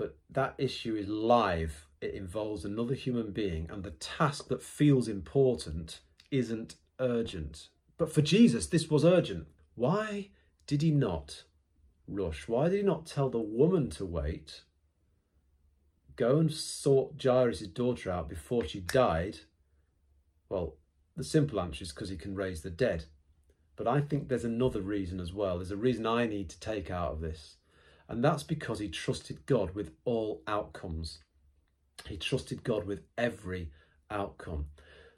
but 0.00 0.16
that 0.30 0.54
issue 0.56 0.94
is 0.94 1.08
live. 1.08 1.86
It 2.00 2.14
involves 2.14 2.64
another 2.64 2.94
human 2.94 3.32
being, 3.32 3.68
and 3.70 3.84
the 3.84 3.90
task 3.90 4.48
that 4.48 4.62
feels 4.62 5.08
important 5.08 6.00
isn't 6.30 6.76
urgent. 6.98 7.68
But 7.98 8.10
for 8.10 8.22
Jesus, 8.22 8.66
this 8.66 8.88
was 8.88 9.04
urgent. 9.04 9.46
Why 9.74 10.30
did 10.66 10.80
he 10.80 10.90
not 10.90 11.44
rush? 12.08 12.48
Why 12.48 12.70
did 12.70 12.78
he 12.78 12.82
not 12.82 13.04
tell 13.04 13.28
the 13.28 13.38
woman 13.38 13.90
to 13.90 14.06
wait? 14.06 14.62
Go 16.20 16.36
and 16.36 16.52
sort 16.52 17.14
Jairus' 17.18 17.60
daughter 17.60 18.10
out 18.10 18.28
before 18.28 18.66
she 18.66 18.80
died? 18.80 19.38
Well, 20.50 20.76
the 21.16 21.24
simple 21.24 21.58
answer 21.58 21.82
is 21.82 21.92
because 21.92 22.10
he 22.10 22.18
can 22.18 22.34
raise 22.34 22.60
the 22.60 22.68
dead. 22.68 23.06
But 23.74 23.88
I 23.88 24.02
think 24.02 24.28
there's 24.28 24.44
another 24.44 24.82
reason 24.82 25.18
as 25.18 25.32
well. 25.32 25.56
There's 25.56 25.70
a 25.70 25.78
reason 25.78 26.06
I 26.06 26.26
need 26.26 26.50
to 26.50 26.60
take 26.60 26.90
out 26.90 27.12
of 27.12 27.20
this. 27.22 27.56
And 28.06 28.22
that's 28.22 28.42
because 28.42 28.80
he 28.80 28.90
trusted 28.90 29.46
God 29.46 29.74
with 29.74 29.92
all 30.04 30.42
outcomes. 30.46 31.20
He 32.06 32.18
trusted 32.18 32.64
God 32.64 32.84
with 32.84 33.00
every 33.16 33.70
outcome. 34.10 34.66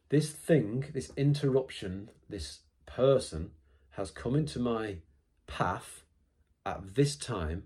This 0.09 0.31
thing, 0.31 0.85
this 0.95 1.11
interruption, 1.17 2.11
this 2.29 2.61
person 2.87 3.51
has 3.97 4.13
come 4.13 4.37
into 4.37 4.61
my 4.61 4.99
path 5.49 6.05
at 6.65 6.95
this 6.95 7.17
time. 7.17 7.65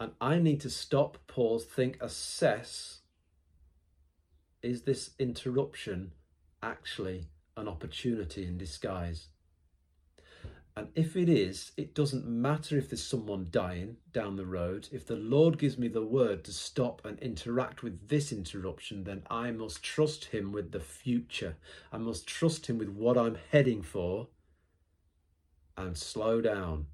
And 0.00 0.12
I 0.20 0.38
need 0.38 0.60
to 0.62 0.70
stop, 0.70 1.18
pause, 1.26 1.64
think, 1.64 1.98
assess 2.00 3.00
is 4.64 4.82
this 4.82 5.10
interruption 5.18 6.12
actually 6.62 7.26
an 7.56 7.68
opportunity 7.68 8.46
in 8.46 8.56
disguise? 8.56 9.28
And 10.76 10.88
if 10.96 11.14
it 11.16 11.28
is, 11.28 11.70
it 11.76 11.94
doesn't 11.94 12.26
matter 12.26 12.76
if 12.76 12.90
there's 12.90 13.04
someone 13.04 13.48
dying 13.50 13.98
down 14.12 14.34
the 14.34 14.46
road. 14.46 14.88
If 14.90 15.06
the 15.06 15.16
Lord 15.16 15.58
gives 15.58 15.78
me 15.78 15.86
the 15.86 16.04
word 16.04 16.42
to 16.44 16.52
stop 16.52 17.04
and 17.04 17.18
interact 17.20 17.82
with 17.82 18.08
this 18.08 18.32
interruption, 18.32 19.04
then 19.04 19.22
I 19.30 19.52
must 19.52 19.84
trust 19.84 20.24
Him 20.26 20.50
with 20.50 20.72
the 20.72 20.80
future. 20.80 21.56
I 21.92 21.98
must 21.98 22.26
trust 22.26 22.66
Him 22.66 22.78
with 22.78 22.88
what 22.88 23.16
I'm 23.16 23.36
heading 23.52 23.82
for 23.82 24.28
and 25.76 25.96
slow 25.96 26.40
down. 26.40 26.86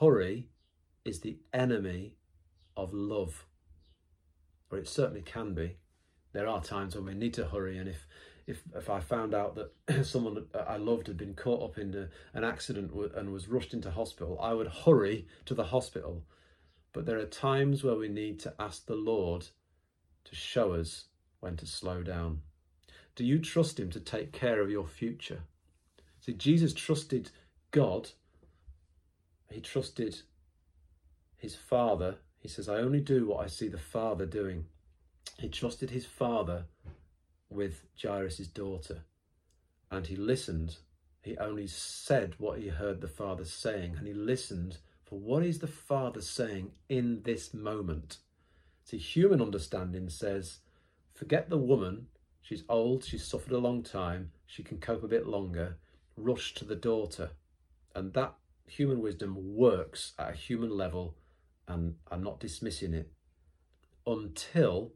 Hurry 0.00 0.48
is 1.04 1.20
the 1.20 1.38
enemy 1.52 2.14
of 2.76 2.92
love, 2.92 3.46
or 4.70 4.78
it 4.78 4.88
certainly 4.88 5.22
can 5.22 5.54
be. 5.54 5.76
There 6.32 6.48
are 6.48 6.62
times 6.62 6.94
when 6.94 7.06
we 7.06 7.14
need 7.14 7.34
to 7.34 7.46
hurry, 7.46 7.78
and 7.78 7.88
if 7.88 8.06
if 8.46 8.62
if 8.74 8.90
I 8.90 9.00
found 9.00 9.34
out 9.34 9.56
that 9.56 10.04
someone 10.06 10.46
I 10.54 10.76
loved 10.76 11.06
had 11.06 11.16
been 11.16 11.34
caught 11.34 11.62
up 11.62 11.78
in 11.78 11.94
a, 11.94 12.08
an 12.36 12.44
accident 12.44 12.92
and 13.16 13.32
was 13.32 13.48
rushed 13.48 13.74
into 13.74 13.90
hospital, 13.90 14.38
I 14.40 14.52
would 14.54 14.68
hurry 14.68 15.26
to 15.46 15.54
the 15.54 15.64
hospital. 15.64 16.24
But 16.92 17.06
there 17.06 17.18
are 17.18 17.26
times 17.26 17.82
where 17.82 17.96
we 17.96 18.08
need 18.08 18.38
to 18.40 18.54
ask 18.58 18.86
the 18.86 18.94
Lord 18.94 19.48
to 20.24 20.34
show 20.34 20.72
us 20.74 21.06
when 21.40 21.56
to 21.56 21.66
slow 21.66 22.02
down. 22.02 22.42
Do 23.16 23.24
you 23.24 23.38
trust 23.38 23.80
Him 23.80 23.90
to 23.90 24.00
take 24.00 24.32
care 24.32 24.60
of 24.60 24.70
your 24.70 24.86
future? 24.86 25.42
See, 26.20 26.32
Jesus 26.32 26.72
trusted 26.72 27.30
God. 27.70 28.10
He 29.50 29.60
trusted 29.60 30.22
his 31.36 31.54
Father. 31.54 32.16
He 32.44 32.50
says, 32.50 32.68
I 32.68 32.76
only 32.76 33.00
do 33.00 33.26
what 33.26 33.42
I 33.42 33.46
see 33.46 33.68
the 33.68 33.78
Father 33.78 34.26
doing. 34.26 34.66
He 35.38 35.48
trusted 35.48 35.88
his 35.88 36.04
Father 36.04 36.66
with 37.48 37.86
Jairus' 38.00 38.48
daughter, 38.48 39.06
and 39.90 40.06
he 40.06 40.14
listened. 40.14 40.76
He 41.22 41.38
only 41.38 41.66
said 41.66 42.34
what 42.36 42.58
he 42.58 42.68
heard 42.68 43.00
the 43.00 43.08
Father 43.08 43.46
saying, 43.46 43.94
and 43.96 44.06
he 44.06 44.12
listened 44.12 44.76
for 45.06 45.18
what 45.18 45.42
is 45.42 45.60
the 45.60 45.66
Father 45.66 46.20
saying 46.20 46.72
in 46.90 47.22
this 47.22 47.54
moment. 47.54 48.18
See, 48.84 48.98
human 48.98 49.40
understanding 49.40 50.10
says, 50.10 50.58
forget 51.14 51.48
the 51.48 51.56
woman. 51.56 52.08
She's 52.42 52.64
old, 52.68 53.04
she's 53.04 53.24
suffered 53.24 53.52
a 53.52 53.58
long 53.58 53.82
time, 53.82 54.32
she 54.44 54.62
can 54.62 54.76
cope 54.76 55.02
a 55.02 55.08
bit 55.08 55.26
longer. 55.26 55.78
Rush 56.18 56.52
to 56.56 56.66
the 56.66 56.76
daughter. 56.76 57.30
And 57.94 58.12
that 58.12 58.34
human 58.66 59.00
wisdom 59.00 59.56
works 59.56 60.12
at 60.18 60.34
a 60.34 60.36
human 60.36 60.68
level, 60.68 61.16
and 61.68 61.94
I'm 62.10 62.22
not 62.22 62.40
dismissing 62.40 62.94
it, 62.94 63.12
until 64.06 64.92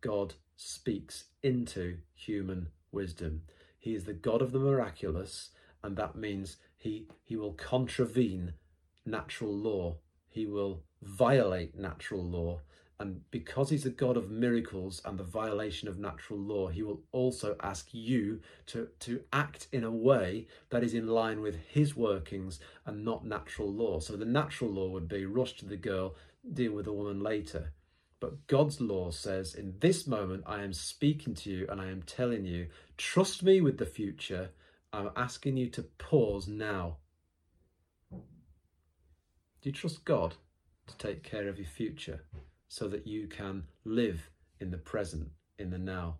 God 0.00 0.34
speaks 0.56 1.24
into 1.42 1.98
human 2.14 2.68
wisdom. 2.90 3.42
He 3.78 3.94
is 3.94 4.04
the 4.04 4.12
God 4.12 4.42
of 4.42 4.52
the 4.52 4.58
miraculous, 4.58 5.50
and 5.82 5.96
that 5.96 6.16
means 6.16 6.56
he, 6.76 7.06
he 7.24 7.36
will 7.36 7.52
contravene 7.52 8.54
natural 9.06 9.54
law. 9.54 9.98
He 10.28 10.46
will 10.46 10.82
violate 11.02 11.78
natural 11.78 12.24
law. 12.24 12.60
And 13.00 13.20
because 13.30 13.70
he's 13.70 13.86
a 13.86 13.90
God 13.90 14.16
of 14.16 14.28
miracles 14.28 15.00
and 15.04 15.16
the 15.16 15.24
violation 15.24 15.86
of 15.86 15.98
natural 15.98 16.38
law, 16.38 16.66
he 16.66 16.82
will 16.82 17.00
also 17.12 17.54
ask 17.62 17.88
you 17.92 18.40
to, 18.66 18.88
to 19.00 19.22
act 19.32 19.68
in 19.70 19.84
a 19.84 19.90
way 19.90 20.48
that 20.70 20.82
is 20.82 20.94
in 20.94 21.06
line 21.06 21.40
with 21.40 21.54
his 21.68 21.94
workings 21.94 22.58
and 22.86 23.04
not 23.04 23.24
natural 23.24 23.72
law. 23.72 24.00
So 24.00 24.16
the 24.16 24.24
natural 24.24 24.70
law 24.70 24.88
would 24.88 25.08
be 25.08 25.26
rush 25.26 25.56
to 25.58 25.66
the 25.66 25.76
girl, 25.76 26.16
deal 26.52 26.72
with 26.72 26.86
the 26.86 26.92
woman 26.92 27.20
later. 27.20 27.72
But 28.18 28.48
God's 28.48 28.80
law 28.80 29.12
says, 29.12 29.54
in 29.54 29.76
this 29.78 30.08
moment, 30.08 30.42
I 30.44 30.64
am 30.64 30.72
speaking 30.72 31.34
to 31.36 31.50
you 31.50 31.68
and 31.70 31.80
I 31.80 31.90
am 31.90 32.02
telling 32.02 32.46
you, 32.46 32.66
trust 32.96 33.44
me 33.44 33.60
with 33.60 33.78
the 33.78 33.86
future. 33.86 34.50
I'm 34.92 35.10
asking 35.14 35.56
you 35.56 35.68
to 35.70 35.82
pause 35.82 36.48
now. 36.48 36.96
Do 38.10 39.68
you 39.68 39.72
trust 39.72 40.04
God 40.04 40.34
to 40.88 40.96
take 40.96 41.22
care 41.22 41.46
of 41.48 41.58
your 41.58 41.68
future 41.68 42.22
so 42.68 42.88
that 42.88 43.06
you 43.06 43.26
can 43.26 43.64
live 43.84 44.30
in 44.60 44.70
the 44.70 44.78
present, 44.78 45.30
in 45.58 45.70
the 45.70 45.78
now? 45.78 46.18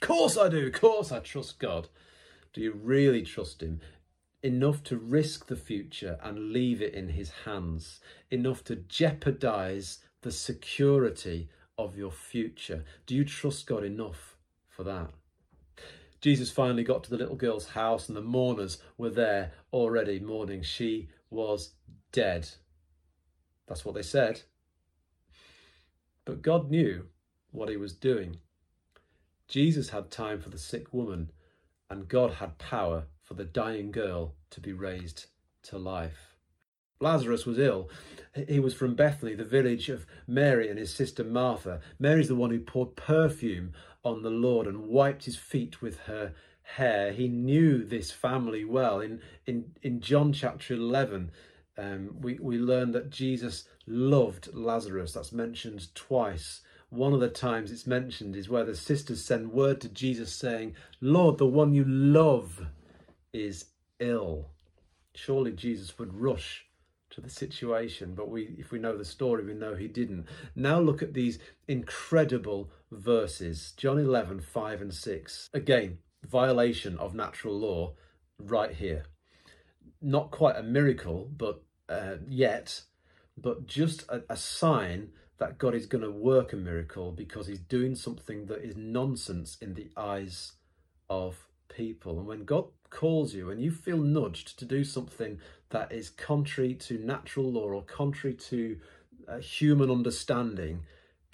Of 0.00 0.08
course 0.08 0.36
I 0.36 0.48
do. 0.48 0.66
Of 0.66 0.72
course 0.74 1.10
I 1.10 1.20
trust 1.20 1.58
God. 1.58 1.88
Do 2.52 2.60
you 2.60 2.72
really 2.72 3.22
trust 3.22 3.62
Him? 3.62 3.80
enough 4.44 4.82
to 4.84 4.98
risk 4.98 5.46
the 5.46 5.56
future 5.56 6.18
and 6.22 6.52
leave 6.52 6.82
it 6.82 6.92
in 6.92 7.08
his 7.08 7.30
hands, 7.46 8.00
enough 8.30 8.62
to 8.62 8.76
jeopardize 8.76 10.00
the 10.20 10.30
security 10.30 11.48
of 11.78 11.96
your 11.96 12.10
future. 12.10 12.84
Do 13.06 13.14
you 13.14 13.24
trust 13.24 13.66
God 13.66 13.82
enough 13.82 14.36
for 14.68 14.84
that? 14.84 15.10
Jesus 16.20 16.50
finally 16.50 16.84
got 16.84 17.04
to 17.04 17.10
the 17.10 17.16
little 17.16 17.36
girl's 17.36 17.70
house, 17.70 18.08
and 18.08 18.16
the 18.16 18.22
mourners 18.22 18.78
were 18.98 19.10
there 19.10 19.52
already 19.72 20.20
mourning. 20.20 20.62
She 20.62 21.08
was 21.30 21.72
dead. 22.12 22.48
That's 23.66 23.84
what 23.84 23.94
they 23.94 24.02
said. 24.02 24.42
But 26.24 26.42
God 26.42 26.70
knew 26.70 27.06
what 27.50 27.68
he 27.68 27.76
was 27.76 27.92
doing. 27.92 28.38
Jesus 29.48 29.90
had 29.90 30.10
time 30.10 30.40
for 30.40 30.50
the 30.50 30.58
sick 30.58 30.92
woman, 30.92 31.30
and 31.90 32.08
God 32.08 32.34
had 32.34 32.58
power 32.58 33.04
for 33.22 33.34
the 33.34 33.44
dying 33.44 33.90
girl 33.90 34.34
to 34.50 34.60
be 34.60 34.72
raised 34.72 35.26
to 35.64 35.78
life. 35.78 36.34
Lazarus 37.00 37.44
was 37.44 37.58
ill. 37.58 37.90
He 38.48 38.58
was 38.58 38.74
from 38.74 38.94
Bethany, 38.94 39.34
the 39.34 39.44
village 39.44 39.88
of 39.88 40.06
Mary 40.26 40.70
and 40.70 40.78
his 40.78 40.94
sister 40.94 41.24
Martha. 41.24 41.80
Mary's 41.98 42.28
the 42.28 42.34
one 42.34 42.50
who 42.50 42.60
poured 42.60 42.96
perfume 42.96 43.72
on 44.04 44.22
the 44.22 44.30
Lord 44.30 44.66
and 44.66 44.88
wiped 44.88 45.24
his 45.24 45.36
feet 45.36 45.82
with 45.82 46.00
her 46.00 46.34
hair. 46.62 47.12
He 47.12 47.28
knew 47.28 47.84
this 47.84 48.10
family 48.10 48.64
well. 48.64 49.00
In, 49.00 49.20
in, 49.46 49.72
in 49.82 50.00
John 50.00 50.32
chapter 50.32 50.74
11, 50.74 51.30
um, 51.76 52.16
we, 52.20 52.38
we 52.40 52.58
learn 52.58 52.92
that 52.92 53.10
Jesus 53.10 53.64
loved 53.86 54.54
Lazarus. 54.54 55.12
That's 55.12 55.32
mentioned 55.32 55.94
twice. 55.94 56.60
One 56.90 57.12
of 57.12 57.20
the 57.20 57.28
times 57.28 57.72
it's 57.72 57.86
mentioned 57.86 58.36
is 58.36 58.48
where 58.48 58.64
the 58.64 58.76
sisters 58.76 59.24
send 59.24 59.52
word 59.52 59.80
to 59.80 59.88
Jesus 59.88 60.32
saying, 60.32 60.74
Lord, 61.00 61.38
the 61.38 61.46
one 61.46 61.74
you 61.74 61.84
love 61.84 62.66
is 63.32 63.66
ill. 63.98 64.50
Surely 65.14 65.52
Jesus 65.52 65.98
would 65.98 66.14
rush 66.14 66.66
to 67.10 67.20
the 67.20 67.30
situation, 67.30 68.14
but 68.14 68.28
we 68.28 68.56
if 68.58 68.72
we 68.72 68.78
know 68.78 68.96
the 68.96 69.04
story, 69.04 69.44
we 69.44 69.54
know 69.54 69.74
he 69.76 69.86
didn't. 69.86 70.26
Now 70.56 70.80
look 70.80 71.02
at 71.02 71.14
these 71.14 71.38
incredible 71.68 72.70
verses. 72.90 73.72
John 73.76 73.98
11, 73.98 74.40
5 74.40 74.82
and 74.82 74.92
6. 74.92 75.50
Again, 75.54 75.98
violation 76.24 76.98
of 76.98 77.14
natural 77.14 77.58
law 77.58 77.94
right 78.38 78.72
here. 78.72 79.04
Not 80.04 80.30
quite 80.30 80.56
a 80.56 80.62
miracle, 80.62 81.30
but 81.34 81.62
uh, 81.88 82.16
yet, 82.28 82.82
but 83.38 83.66
just 83.66 84.04
a, 84.10 84.22
a 84.28 84.36
sign 84.36 85.08
that 85.38 85.58
God 85.58 85.74
is 85.74 85.86
going 85.86 86.04
to 86.04 86.10
work 86.10 86.52
a 86.52 86.56
miracle 86.56 87.10
because 87.10 87.46
he's 87.46 87.58
doing 87.58 87.94
something 87.94 88.46
that 88.46 88.62
is 88.62 88.76
nonsense 88.76 89.56
in 89.60 89.74
the 89.74 89.88
eyes 89.96 90.52
of 91.08 91.48
people. 91.68 92.18
And 92.18 92.26
when 92.26 92.44
God 92.44 92.66
calls 92.90 93.34
you 93.34 93.50
and 93.50 93.60
you 93.60 93.70
feel 93.70 93.98
nudged 93.98 94.58
to 94.58 94.64
do 94.64 94.84
something 94.84 95.38
that 95.70 95.90
is 95.90 96.10
contrary 96.10 96.74
to 96.74 96.98
natural 96.98 97.50
law 97.50 97.68
or 97.68 97.82
contrary 97.82 98.36
to 98.36 98.78
uh, 99.26 99.38
human 99.38 99.90
understanding, 99.90 100.82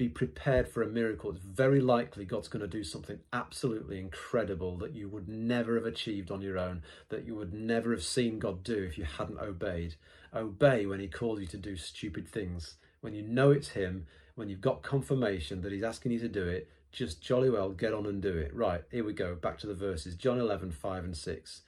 be 0.01 0.09
prepared 0.09 0.67
for 0.67 0.83
a 0.83 0.89
miracle. 0.89 1.31
It's 1.31 1.45
very 1.45 1.79
likely 1.79 2.25
God's 2.25 2.49
going 2.49 2.63
to 2.63 2.67
do 2.67 2.83
something 2.83 3.19
absolutely 3.35 4.01
incredible 4.01 4.79
that 4.79 4.95
you 4.95 5.11
would 5.11 5.29
never 5.29 5.75
have 5.75 5.85
achieved 5.85 6.31
on 6.31 6.41
your 6.41 6.59
own, 6.59 6.81
that 7.11 7.27
you 7.27 7.35
would 7.35 7.53
never 7.53 7.91
have 7.91 8.03
seen 8.03 8.39
God 8.39 8.65
do 8.65 8.83
if 8.83 8.97
you 8.97 9.05
hadn't 9.05 9.39
obeyed. 9.39 9.97
Obey 10.35 10.87
when 10.87 11.01
He 11.01 11.07
calls 11.07 11.39
you 11.41 11.47
to 11.49 11.59
do 11.59 11.77
stupid 11.77 12.27
things. 12.27 12.77
When 13.03 13.15
you 13.15 13.21
know 13.21 13.51
it's 13.51 13.69
Him, 13.69 14.07
when 14.37 14.49
you've 14.49 14.63
got 14.63 14.83
confirmation 14.83 15.61
that 15.61 15.71
He's 15.71 15.83
asking 15.83 16.13
you 16.13 16.19
to 16.21 16.29
do 16.29 16.49
it, 16.49 16.71
just 16.91 17.21
jolly 17.21 17.51
well 17.51 17.69
get 17.69 17.93
on 17.93 18.07
and 18.07 18.23
do 18.23 18.39
it. 18.39 18.55
Right, 18.55 18.81
here 18.91 19.05
we 19.05 19.13
go, 19.13 19.35
back 19.35 19.59
to 19.59 19.67
the 19.67 19.75
verses 19.75 20.15
John 20.15 20.41
11, 20.41 20.71
5 20.71 21.05
and 21.05 21.15
6. 21.15 21.61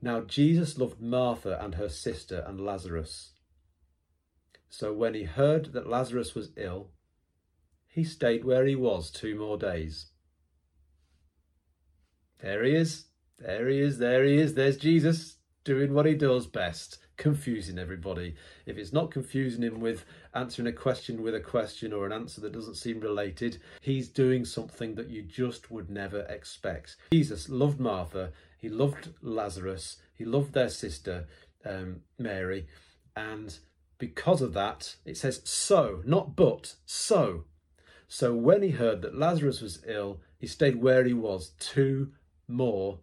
Now, 0.00 0.22
Jesus 0.22 0.78
loved 0.78 1.02
Martha 1.02 1.62
and 1.62 1.74
her 1.74 1.90
sister 1.90 2.42
and 2.46 2.58
Lazarus. 2.58 3.32
So 4.70 4.94
when 4.94 5.12
he 5.12 5.24
heard 5.24 5.74
that 5.74 5.90
Lazarus 5.90 6.34
was 6.34 6.52
ill, 6.56 6.88
he 7.96 8.04
stayed 8.04 8.44
where 8.44 8.66
he 8.66 8.76
was 8.76 9.10
two 9.10 9.34
more 9.34 9.56
days. 9.56 10.08
There 12.40 12.62
he 12.62 12.74
is. 12.74 13.06
There 13.38 13.68
he 13.70 13.80
is. 13.80 13.96
There 13.96 14.22
he 14.22 14.36
is. 14.36 14.52
There's 14.52 14.76
Jesus 14.76 15.38
doing 15.64 15.94
what 15.94 16.04
he 16.04 16.14
does 16.14 16.46
best 16.46 16.98
confusing 17.16 17.78
everybody. 17.78 18.34
If 18.66 18.76
it's 18.76 18.92
not 18.92 19.10
confusing 19.10 19.62
him 19.62 19.80
with 19.80 20.04
answering 20.34 20.68
a 20.68 20.72
question 20.72 21.22
with 21.22 21.34
a 21.34 21.40
question 21.40 21.94
or 21.94 22.04
an 22.04 22.12
answer 22.12 22.42
that 22.42 22.52
doesn't 22.52 22.74
seem 22.74 23.00
related, 23.00 23.62
he's 23.80 24.10
doing 24.10 24.44
something 24.44 24.94
that 24.96 25.08
you 25.08 25.22
just 25.22 25.70
would 25.70 25.88
never 25.88 26.20
expect. 26.28 26.96
Jesus 27.14 27.48
loved 27.48 27.80
Martha, 27.80 28.32
he 28.58 28.68
loved 28.68 29.14
Lazarus, 29.22 29.96
he 30.14 30.26
loved 30.26 30.52
their 30.52 30.68
sister, 30.68 31.26
um, 31.64 32.02
Mary, 32.18 32.66
and 33.16 33.58
because 33.96 34.42
of 34.42 34.52
that, 34.52 34.96
it 35.06 35.16
says 35.16 35.40
so, 35.44 36.02
not 36.04 36.36
but, 36.36 36.74
so. 36.84 37.46
So 38.08 38.34
when 38.34 38.62
he 38.62 38.70
heard 38.70 39.02
that 39.02 39.18
Lazarus 39.18 39.60
was 39.60 39.82
ill, 39.86 40.20
he 40.38 40.46
stayed 40.46 40.82
where 40.82 41.04
he 41.04 41.12
was 41.12 41.52
two 41.58 42.12
more 42.46 43.00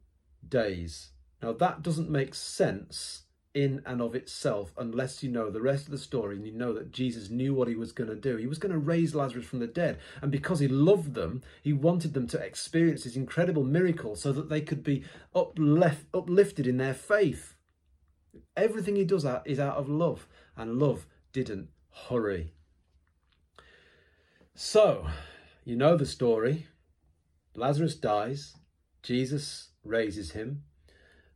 days. 0.48 1.12
Now 1.42 1.54
that 1.54 1.82
doesn't 1.82 2.10
make 2.10 2.36
sense 2.36 3.24
in 3.54 3.84
and 3.86 4.02
of 4.02 4.16
itself 4.16 4.74
unless 4.78 5.22
you 5.22 5.30
know 5.30 5.50
the 5.50 5.62
rest 5.62 5.86
of 5.86 5.92
the 5.92 5.98
story 5.98 6.36
and 6.36 6.46
you 6.46 6.54
know 6.54 6.74
that 6.74 6.92
Jesus 6.92 7.30
knew 7.30 7.54
what 7.54 7.68
he 7.68 7.76
was 7.76 7.92
going 7.92 8.10
to 8.10 8.16
do. 8.16 8.38
He 8.38 8.48
was 8.48 8.58
going 8.58 8.72
to 8.72 8.80
raise 8.80 9.14
Lazarus 9.14 9.46
from 9.46 9.60
the 9.60 9.68
dead. 9.68 10.00
And 10.22 10.32
because 10.32 10.60
he 10.60 10.68
loved 10.68 11.14
them, 11.14 11.44
he 11.62 11.74
wanted 11.74 12.14
them 12.14 12.28
to 12.28 12.40
experience 12.40 13.04
this 13.04 13.16
incredible 13.16 13.64
miracle 13.64 14.16
so 14.16 14.32
that 14.32 14.50
they 14.50 14.62
could 14.62 14.84
be 14.84 15.04
uplift, 15.36 16.06
uplifted 16.14 16.66
in 16.66 16.78
their 16.78 16.96
faith. 16.96 17.56
Everything 18.58 18.96
he 18.96 19.06
does 19.06 19.26
is 19.46 19.60
out 19.60 19.78
of 19.78 19.88
love, 19.90 20.28
and 20.58 20.80
love 20.80 21.06
didn't 21.32 21.70
hurry. 22.08 22.54
So, 24.56 25.08
you 25.66 25.76
know 25.76 25.98
the 25.98 26.06
story. 26.06 26.68
Lazarus 27.56 27.96
dies, 27.96 28.56
Jesus 29.02 29.70
raises 29.84 30.32
him 30.32 30.64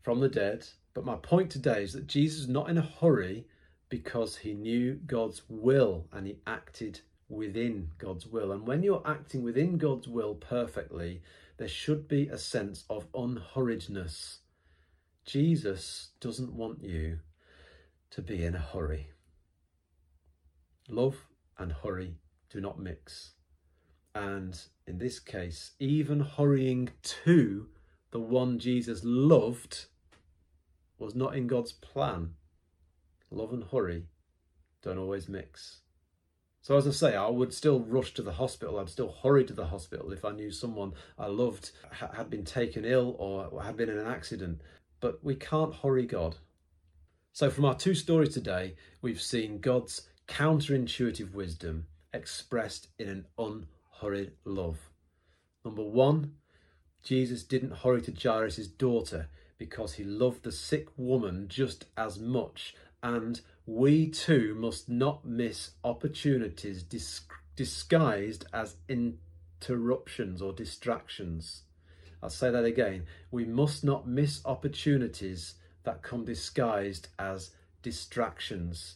from 0.04 0.20
the 0.20 0.30
dead, 0.30 0.68
but 0.94 1.04
my 1.04 1.16
point 1.16 1.50
today 1.50 1.82
is 1.82 1.94
that 1.94 2.06
Jesus 2.06 2.42
is 2.42 2.48
not 2.48 2.70
in 2.70 2.78
a 2.78 2.82
hurry 3.02 3.48
because 3.90 4.38
he 4.38 4.54
knew 4.54 5.00
God's 5.08 5.42
will 5.50 6.06
and 6.14 6.28
he 6.28 6.38
acted 6.46 7.00
within 7.28 7.90
God's 7.98 8.28
will. 8.28 8.52
And 8.52 8.68
when 8.68 8.84
you're 8.84 9.02
acting 9.04 9.42
within 9.42 9.80
God's 9.80 10.08
will 10.08 10.36
perfectly, 10.36 11.24
there 11.58 11.68
should 11.68 12.08
be 12.08 12.28
a 12.28 12.38
sense 12.38 12.84
of 12.88 13.12
unhurriedness. 13.14 14.42
Jesus 15.26 16.12
doesn't 16.20 16.54
want 16.54 16.84
you 16.84 17.18
to 18.12 18.22
be 18.22 18.46
in 18.46 18.54
a 18.54 18.60
hurry. 18.60 19.10
Love 20.88 21.26
and 21.58 21.72
hurry 21.72 22.18
do 22.50 22.62
not 22.62 22.80
mix. 22.80 23.32
And 24.16 24.60
in 24.88 24.98
this 24.98 25.20
case, 25.20 25.72
even 25.80 26.20
hurrying 26.20 26.90
to 27.04 27.68
the 28.12 28.20
one 28.20 28.58
Jesus 28.58 29.02
loved 29.04 29.86
was 30.98 31.14
not 31.14 31.36
in 31.36 31.48
God's 31.48 31.74
plan. 31.74 32.34
Love 33.30 33.54
and 33.54 33.64
hurry 33.72 34.06
don't 34.82 34.98
always 34.98 35.28
mix. 35.28 35.82
So, 36.62 36.76
as 36.76 36.88
I 36.88 36.92
say, 36.92 37.16
I 37.16 37.30
would 37.30 37.54
still 37.54 37.80
rush 37.80 38.14
to 38.16 38.22
the 38.22 38.34
hospital. 38.34 38.80
I'd 38.80 38.90
still 38.90 39.16
hurry 39.24 39.46
to 39.46 39.54
the 39.54 39.68
hospital 39.68 40.12
if 40.12 40.26
I 40.26 40.32
knew 40.32 40.52
someone 40.52 40.94
I 41.18 41.28
loved 41.28 41.72
had 41.92 42.30
been 42.30 42.44
taken 42.44 42.84
ill 42.84 43.16
or 43.20 43.62
had 43.62 43.78
been 43.78 43.90
in 43.90 43.98
an 43.98 44.08
accident. 44.08 44.62
But 45.00 45.24
we 45.24 45.36
can't 45.36 45.76
hurry 45.76 46.06
God. 46.06 46.38
So, 47.32 47.50
from 47.50 47.66
our 47.66 47.76
two 47.76 47.94
stories 47.94 48.34
today, 48.34 48.76
we've 49.02 49.22
seen 49.22 49.60
God's 49.60 50.10
counterintuitive 50.28 51.34
wisdom 51.34 51.86
expressed 52.14 52.88
in 52.98 53.10
an 53.10 53.26
unhurried 53.38 54.34
love. 54.46 54.90
Number 55.64 55.84
one, 55.84 56.34
Jesus 57.04 57.44
didn't 57.44 57.78
hurry 57.78 58.02
to 58.04 58.12
Jairus' 58.12 58.68
daughter 58.68 59.30
because 59.58 59.94
he 59.94 60.04
loved 60.04 60.44
the 60.44 60.52
sick 60.52 60.88
woman 60.98 61.48
just 61.48 61.86
as 61.98 62.20
much. 62.20 62.76
And 63.02 63.42
we 63.66 64.10
too 64.10 64.56
must 64.56 64.90
not 64.90 65.26
miss 65.26 65.72
opportunities 65.84 66.84
dis- 66.84 67.22
disguised 67.56 68.46
as 68.54 68.76
interruptions 68.88 70.42
or 70.42 70.54
distractions. 70.54 71.64
I'll 72.22 72.30
say 72.30 72.50
that 72.52 72.66
again. 72.66 73.06
We 73.32 73.46
must 73.46 73.84
not 73.84 74.08
miss 74.08 74.42
opportunities 74.46 75.56
that 75.84 76.02
come 76.02 76.26
disguised 76.26 77.10
as 77.20 77.52
distractions. 77.82 78.96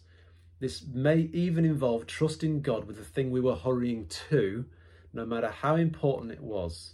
This 0.61 0.85
may 0.85 1.29
even 1.33 1.65
involve 1.65 2.05
trusting 2.05 2.61
God 2.61 2.85
with 2.85 2.97
the 2.97 3.03
thing 3.03 3.31
we 3.31 3.41
were 3.41 3.55
hurrying 3.55 4.05
to, 4.29 4.65
no 5.11 5.25
matter 5.25 5.49
how 5.49 5.75
important 5.75 6.31
it 6.31 6.41
was. 6.41 6.93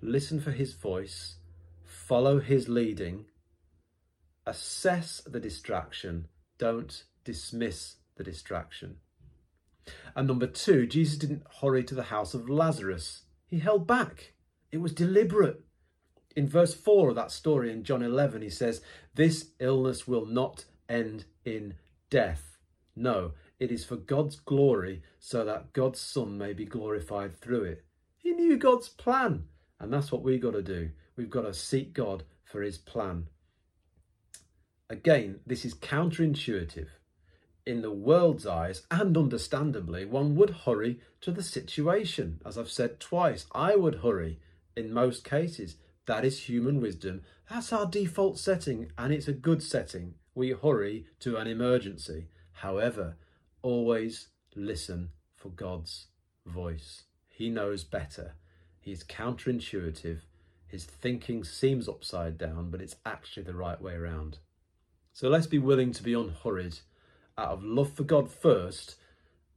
Listen 0.00 0.40
for 0.40 0.52
his 0.52 0.72
voice 0.72 1.34
follow 1.84 2.40
his 2.40 2.70
leading, 2.70 3.26
assess 4.46 5.20
the 5.26 5.40
distraction, 5.40 6.26
don't 6.56 7.04
dismiss 7.22 7.96
the 8.16 8.24
distraction. 8.24 8.96
And 10.16 10.26
number 10.26 10.46
two, 10.46 10.86
Jesus 10.86 11.18
didn't 11.18 11.42
hurry 11.60 11.84
to 11.84 11.94
the 11.94 12.04
house 12.04 12.32
of 12.32 12.48
Lazarus, 12.48 13.24
he 13.46 13.58
held 13.58 13.86
back. 13.86 14.32
It 14.72 14.78
was 14.78 14.92
deliberate. 14.92 15.60
In 16.36 16.48
verse 16.48 16.72
4 16.72 17.10
of 17.10 17.16
that 17.16 17.30
story 17.30 17.72
in 17.72 17.84
John 17.84 18.02
11, 18.02 18.42
he 18.42 18.50
says, 18.50 18.80
This 19.14 19.50
illness 19.58 20.06
will 20.06 20.24
not 20.24 20.66
end 20.88 21.24
in 21.44 21.74
death. 22.10 22.57
No, 22.98 23.30
it 23.60 23.70
is 23.70 23.84
for 23.84 23.94
God's 23.94 24.40
glory, 24.40 25.02
so 25.20 25.44
that 25.44 25.72
God's 25.72 26.00
Son 26.00 26.36
may 26.36 26.52
be 26.52 26.64
glorified 26.64 27.40
through 27.40 27.62
it. 27.62 27.84
He 28.16 28.32
knew 28.32 28.56
God's 28.56 28.88
plan, 28.88 29.44
and 29.78 29.92
that's 29.92 30.10
what 30.10 30.22
we've 30.22 30.42
got 30.42 30.54
to 30.54 30.62
do. 30.62 30.90
We've 31.16 31.30
got 31.30 31.42
to 31.42 31.54
seek 31.54 31.94
God 31.94 32.24
for 32.42 32.60
his 32.60 32.76
plan. 32.76 33.28
Again, 34.90 35.38
this 35.46 35.64
is 35.64 35.74
counterintuitive. 35.74 36.88
In 37.64 37.82
the 37.82 37.92
world's 37.92 38.46
eyes, 38.46 38.82
and 38.90 39.16
understandably, 39.16 40.04
one 40.04 40.34
would 40.34 40.50
hurry 40.50 40.98
to 41.20 41.30
the 41.30 41.42
situation. 41.44 42.40
As 42.44 42.58
I've 42.58 42.70
said 42.70 42.98
twice, 42.98 43.46
I 43.52 43.76
would 43.76 43.96
hurry 43.96 44.40
in 44.76 44.92
most 44.92 45.22
cases. 45.22 45.76
That 46.06 46.24
is 46.24 46.48
human 46.48 46.80
wisdom. 46.80 47.22
That's 47.48 47.72
our 47.72 47.86
default 47.86 48.38
setting, 48.38 48.90
and 48.98 49.12
it's 49.12 49.28
a 49.28 49.32
good 49.32 49.62
setting. 49.62 50.14
We 50.34 50.50
hurry 50.50 51.06
to 51.20 51.36
an 51.36 51.46
emergency. 51.46 52.26
However, 52.60 53.16
always 53.62 54.28
listen 54.54 55.10
for 55.34 55.50
God's 55.50 56.06
voice. 56.46 57.04
He 57.28 57.50
knows 57.50 57.84
better. 57.84 58.34
He's 58.80 59.04
counterintuitive 59.04 60.20
his 60.68 60.84
thinking 60.84 61.44
seems 61.44 61.88
upside 61.88 62.36
down, 62.36 62.70
but 62.70 62.82
it's 62.82 62.96
actually 63.04 63.44
the 63.44 63.54
right 63.54 63.80
way 63.80 63.94
around. 63.94 64.38
So 65.14 65.28
let's 65.28 65.46
be 65.46 65.58
willing 65.58 65.92
to 65.92 66.02
be 66.02 66.12
unhurried 66.12 66.78
out 67.38 67.48
of 67.48 67.64
love 67.64 67.92
for 67.94 68.04
God 68.04 68.30
first 68.30 68.96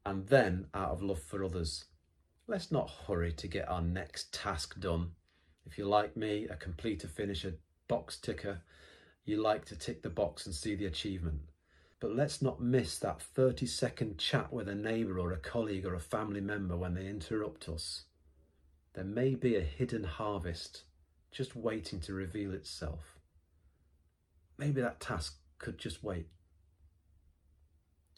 and 0.05 0.27
then 0.27 0.67
out 0.73 0.91
of 0.91 1.03
love 1.03 1.21
for 1.21 1.43
others. 1.43 1.85
Let's 2.47 2.71
not 2.71 2.89
hurry 3.07 3.33
to 3.33 3.47
get 3.47 3.69
our 3.69 3.81
next 3.81 4.33
task 4.33 4.79
done. 4.79 5.11
If 5.65 5.77
you're 5.77 5.87
like 5.87 6.15
me, 6.15 6.47
a 6.49 6.55
completer 6.55 7.09
finisher 7.09 7.55
box 7.87 8.17
ticker, 8.17 8.61
you 9.25 9.41
like 9.41 9.65
to 9.65 9.75
tick 9.75 10.01
the 10.01 10.09
box 10.09 10.45
and 10.45 10.55
see 10.55 10.75
the 10.75 10.85
achievement. 10.85 11.41
But 12.01 12.15
let's 12.15 12.41
not 12.41 12.59
miss 12.59 12.97
that 12.97 13.21
30 13.21 13.67
second 13.67 14.17
chat 14.17 14.51
with 14.51 14.67
a 14.67 14.73
neighbour 14.73 15.19
or 15.19 15.31
a 15.31 15.37
colleague 15.37 15.85
or 15.85 15.93
a 15.93 15.99
family 15.99 16.41
member 16.41 16.75
when 16.75 16.95
they 16.95 17.05
interrupt 17.05 17.69
us. 17.69 18.05
There 18.93 19.05
may 19.05 19.35
be 19.35 19.55
a 19.55 19.61
hidden 19.61 20.03
harvest 20.03 20.83
just 21.31 21.55
waiting 21.55 21.99
to 22.01 22.13
reveal 22.13 22.53
itself. 22.53 23.19
Maybe 24.57 24.81
that 24.81 24.99
task 24.99 25.37
could 25.59 25.77
just 25.77 26.03
wait. 26.03 26.27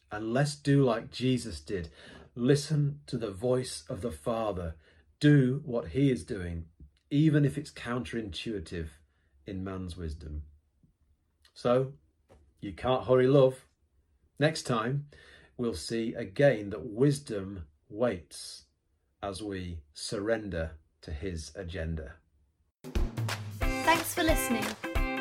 And 0.09 0.33
let's 0.33 0.55
do 0.55 0.83
like 0.83 1.11
Jesus 1.11 1.59
did 1.59 1.89
listen 2.35 3.01
to 3.07 3.17
the 3.17 3.31
voice 3.31 3.83
of 3.89 4.01
the 4.01 4.11
Father, 4.11 4.75
do 5.19 5.61
what 5.65 5.89
He 5.89 6.09
is 6.09 6.23
doing, 6.23 6.65
even 7.11 7.45
if 7.45 7.57
it's 7.57 7.71
counterintuitive 7.71 8.87
in 9.45 9.63
man's 9.63 9.97
wisdom. 9.97 10.43
So, 11.53 11.93
you 12.61 12.71
can't 12.71 13.05
hurry 13.05 13.27
love. 13.27 13.65
Next 14.39 14.63
time, 14.63 15.05
we'll 15.57 15.75
see 15.75 16.13
again 16.13 16.71
that 16.71 16.85
wisdom 16.85 17.65
waits 17.89 18.65
as 19.21 19.41
we 19.41 19.79
surrender 19.93 20.71
to 21.01 21.11
His 21.11 21.51
agenda. 21.55 22.13
Thanks 23.59 24.13
for 24.13 24.23
listening. 24.23 24.65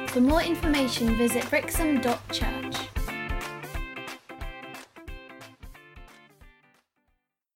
For 0.08 0.20
more 0.20 0.42
information, 0.42 1.16
visit 1.16 1.48
brixham.church. 1.50 2.91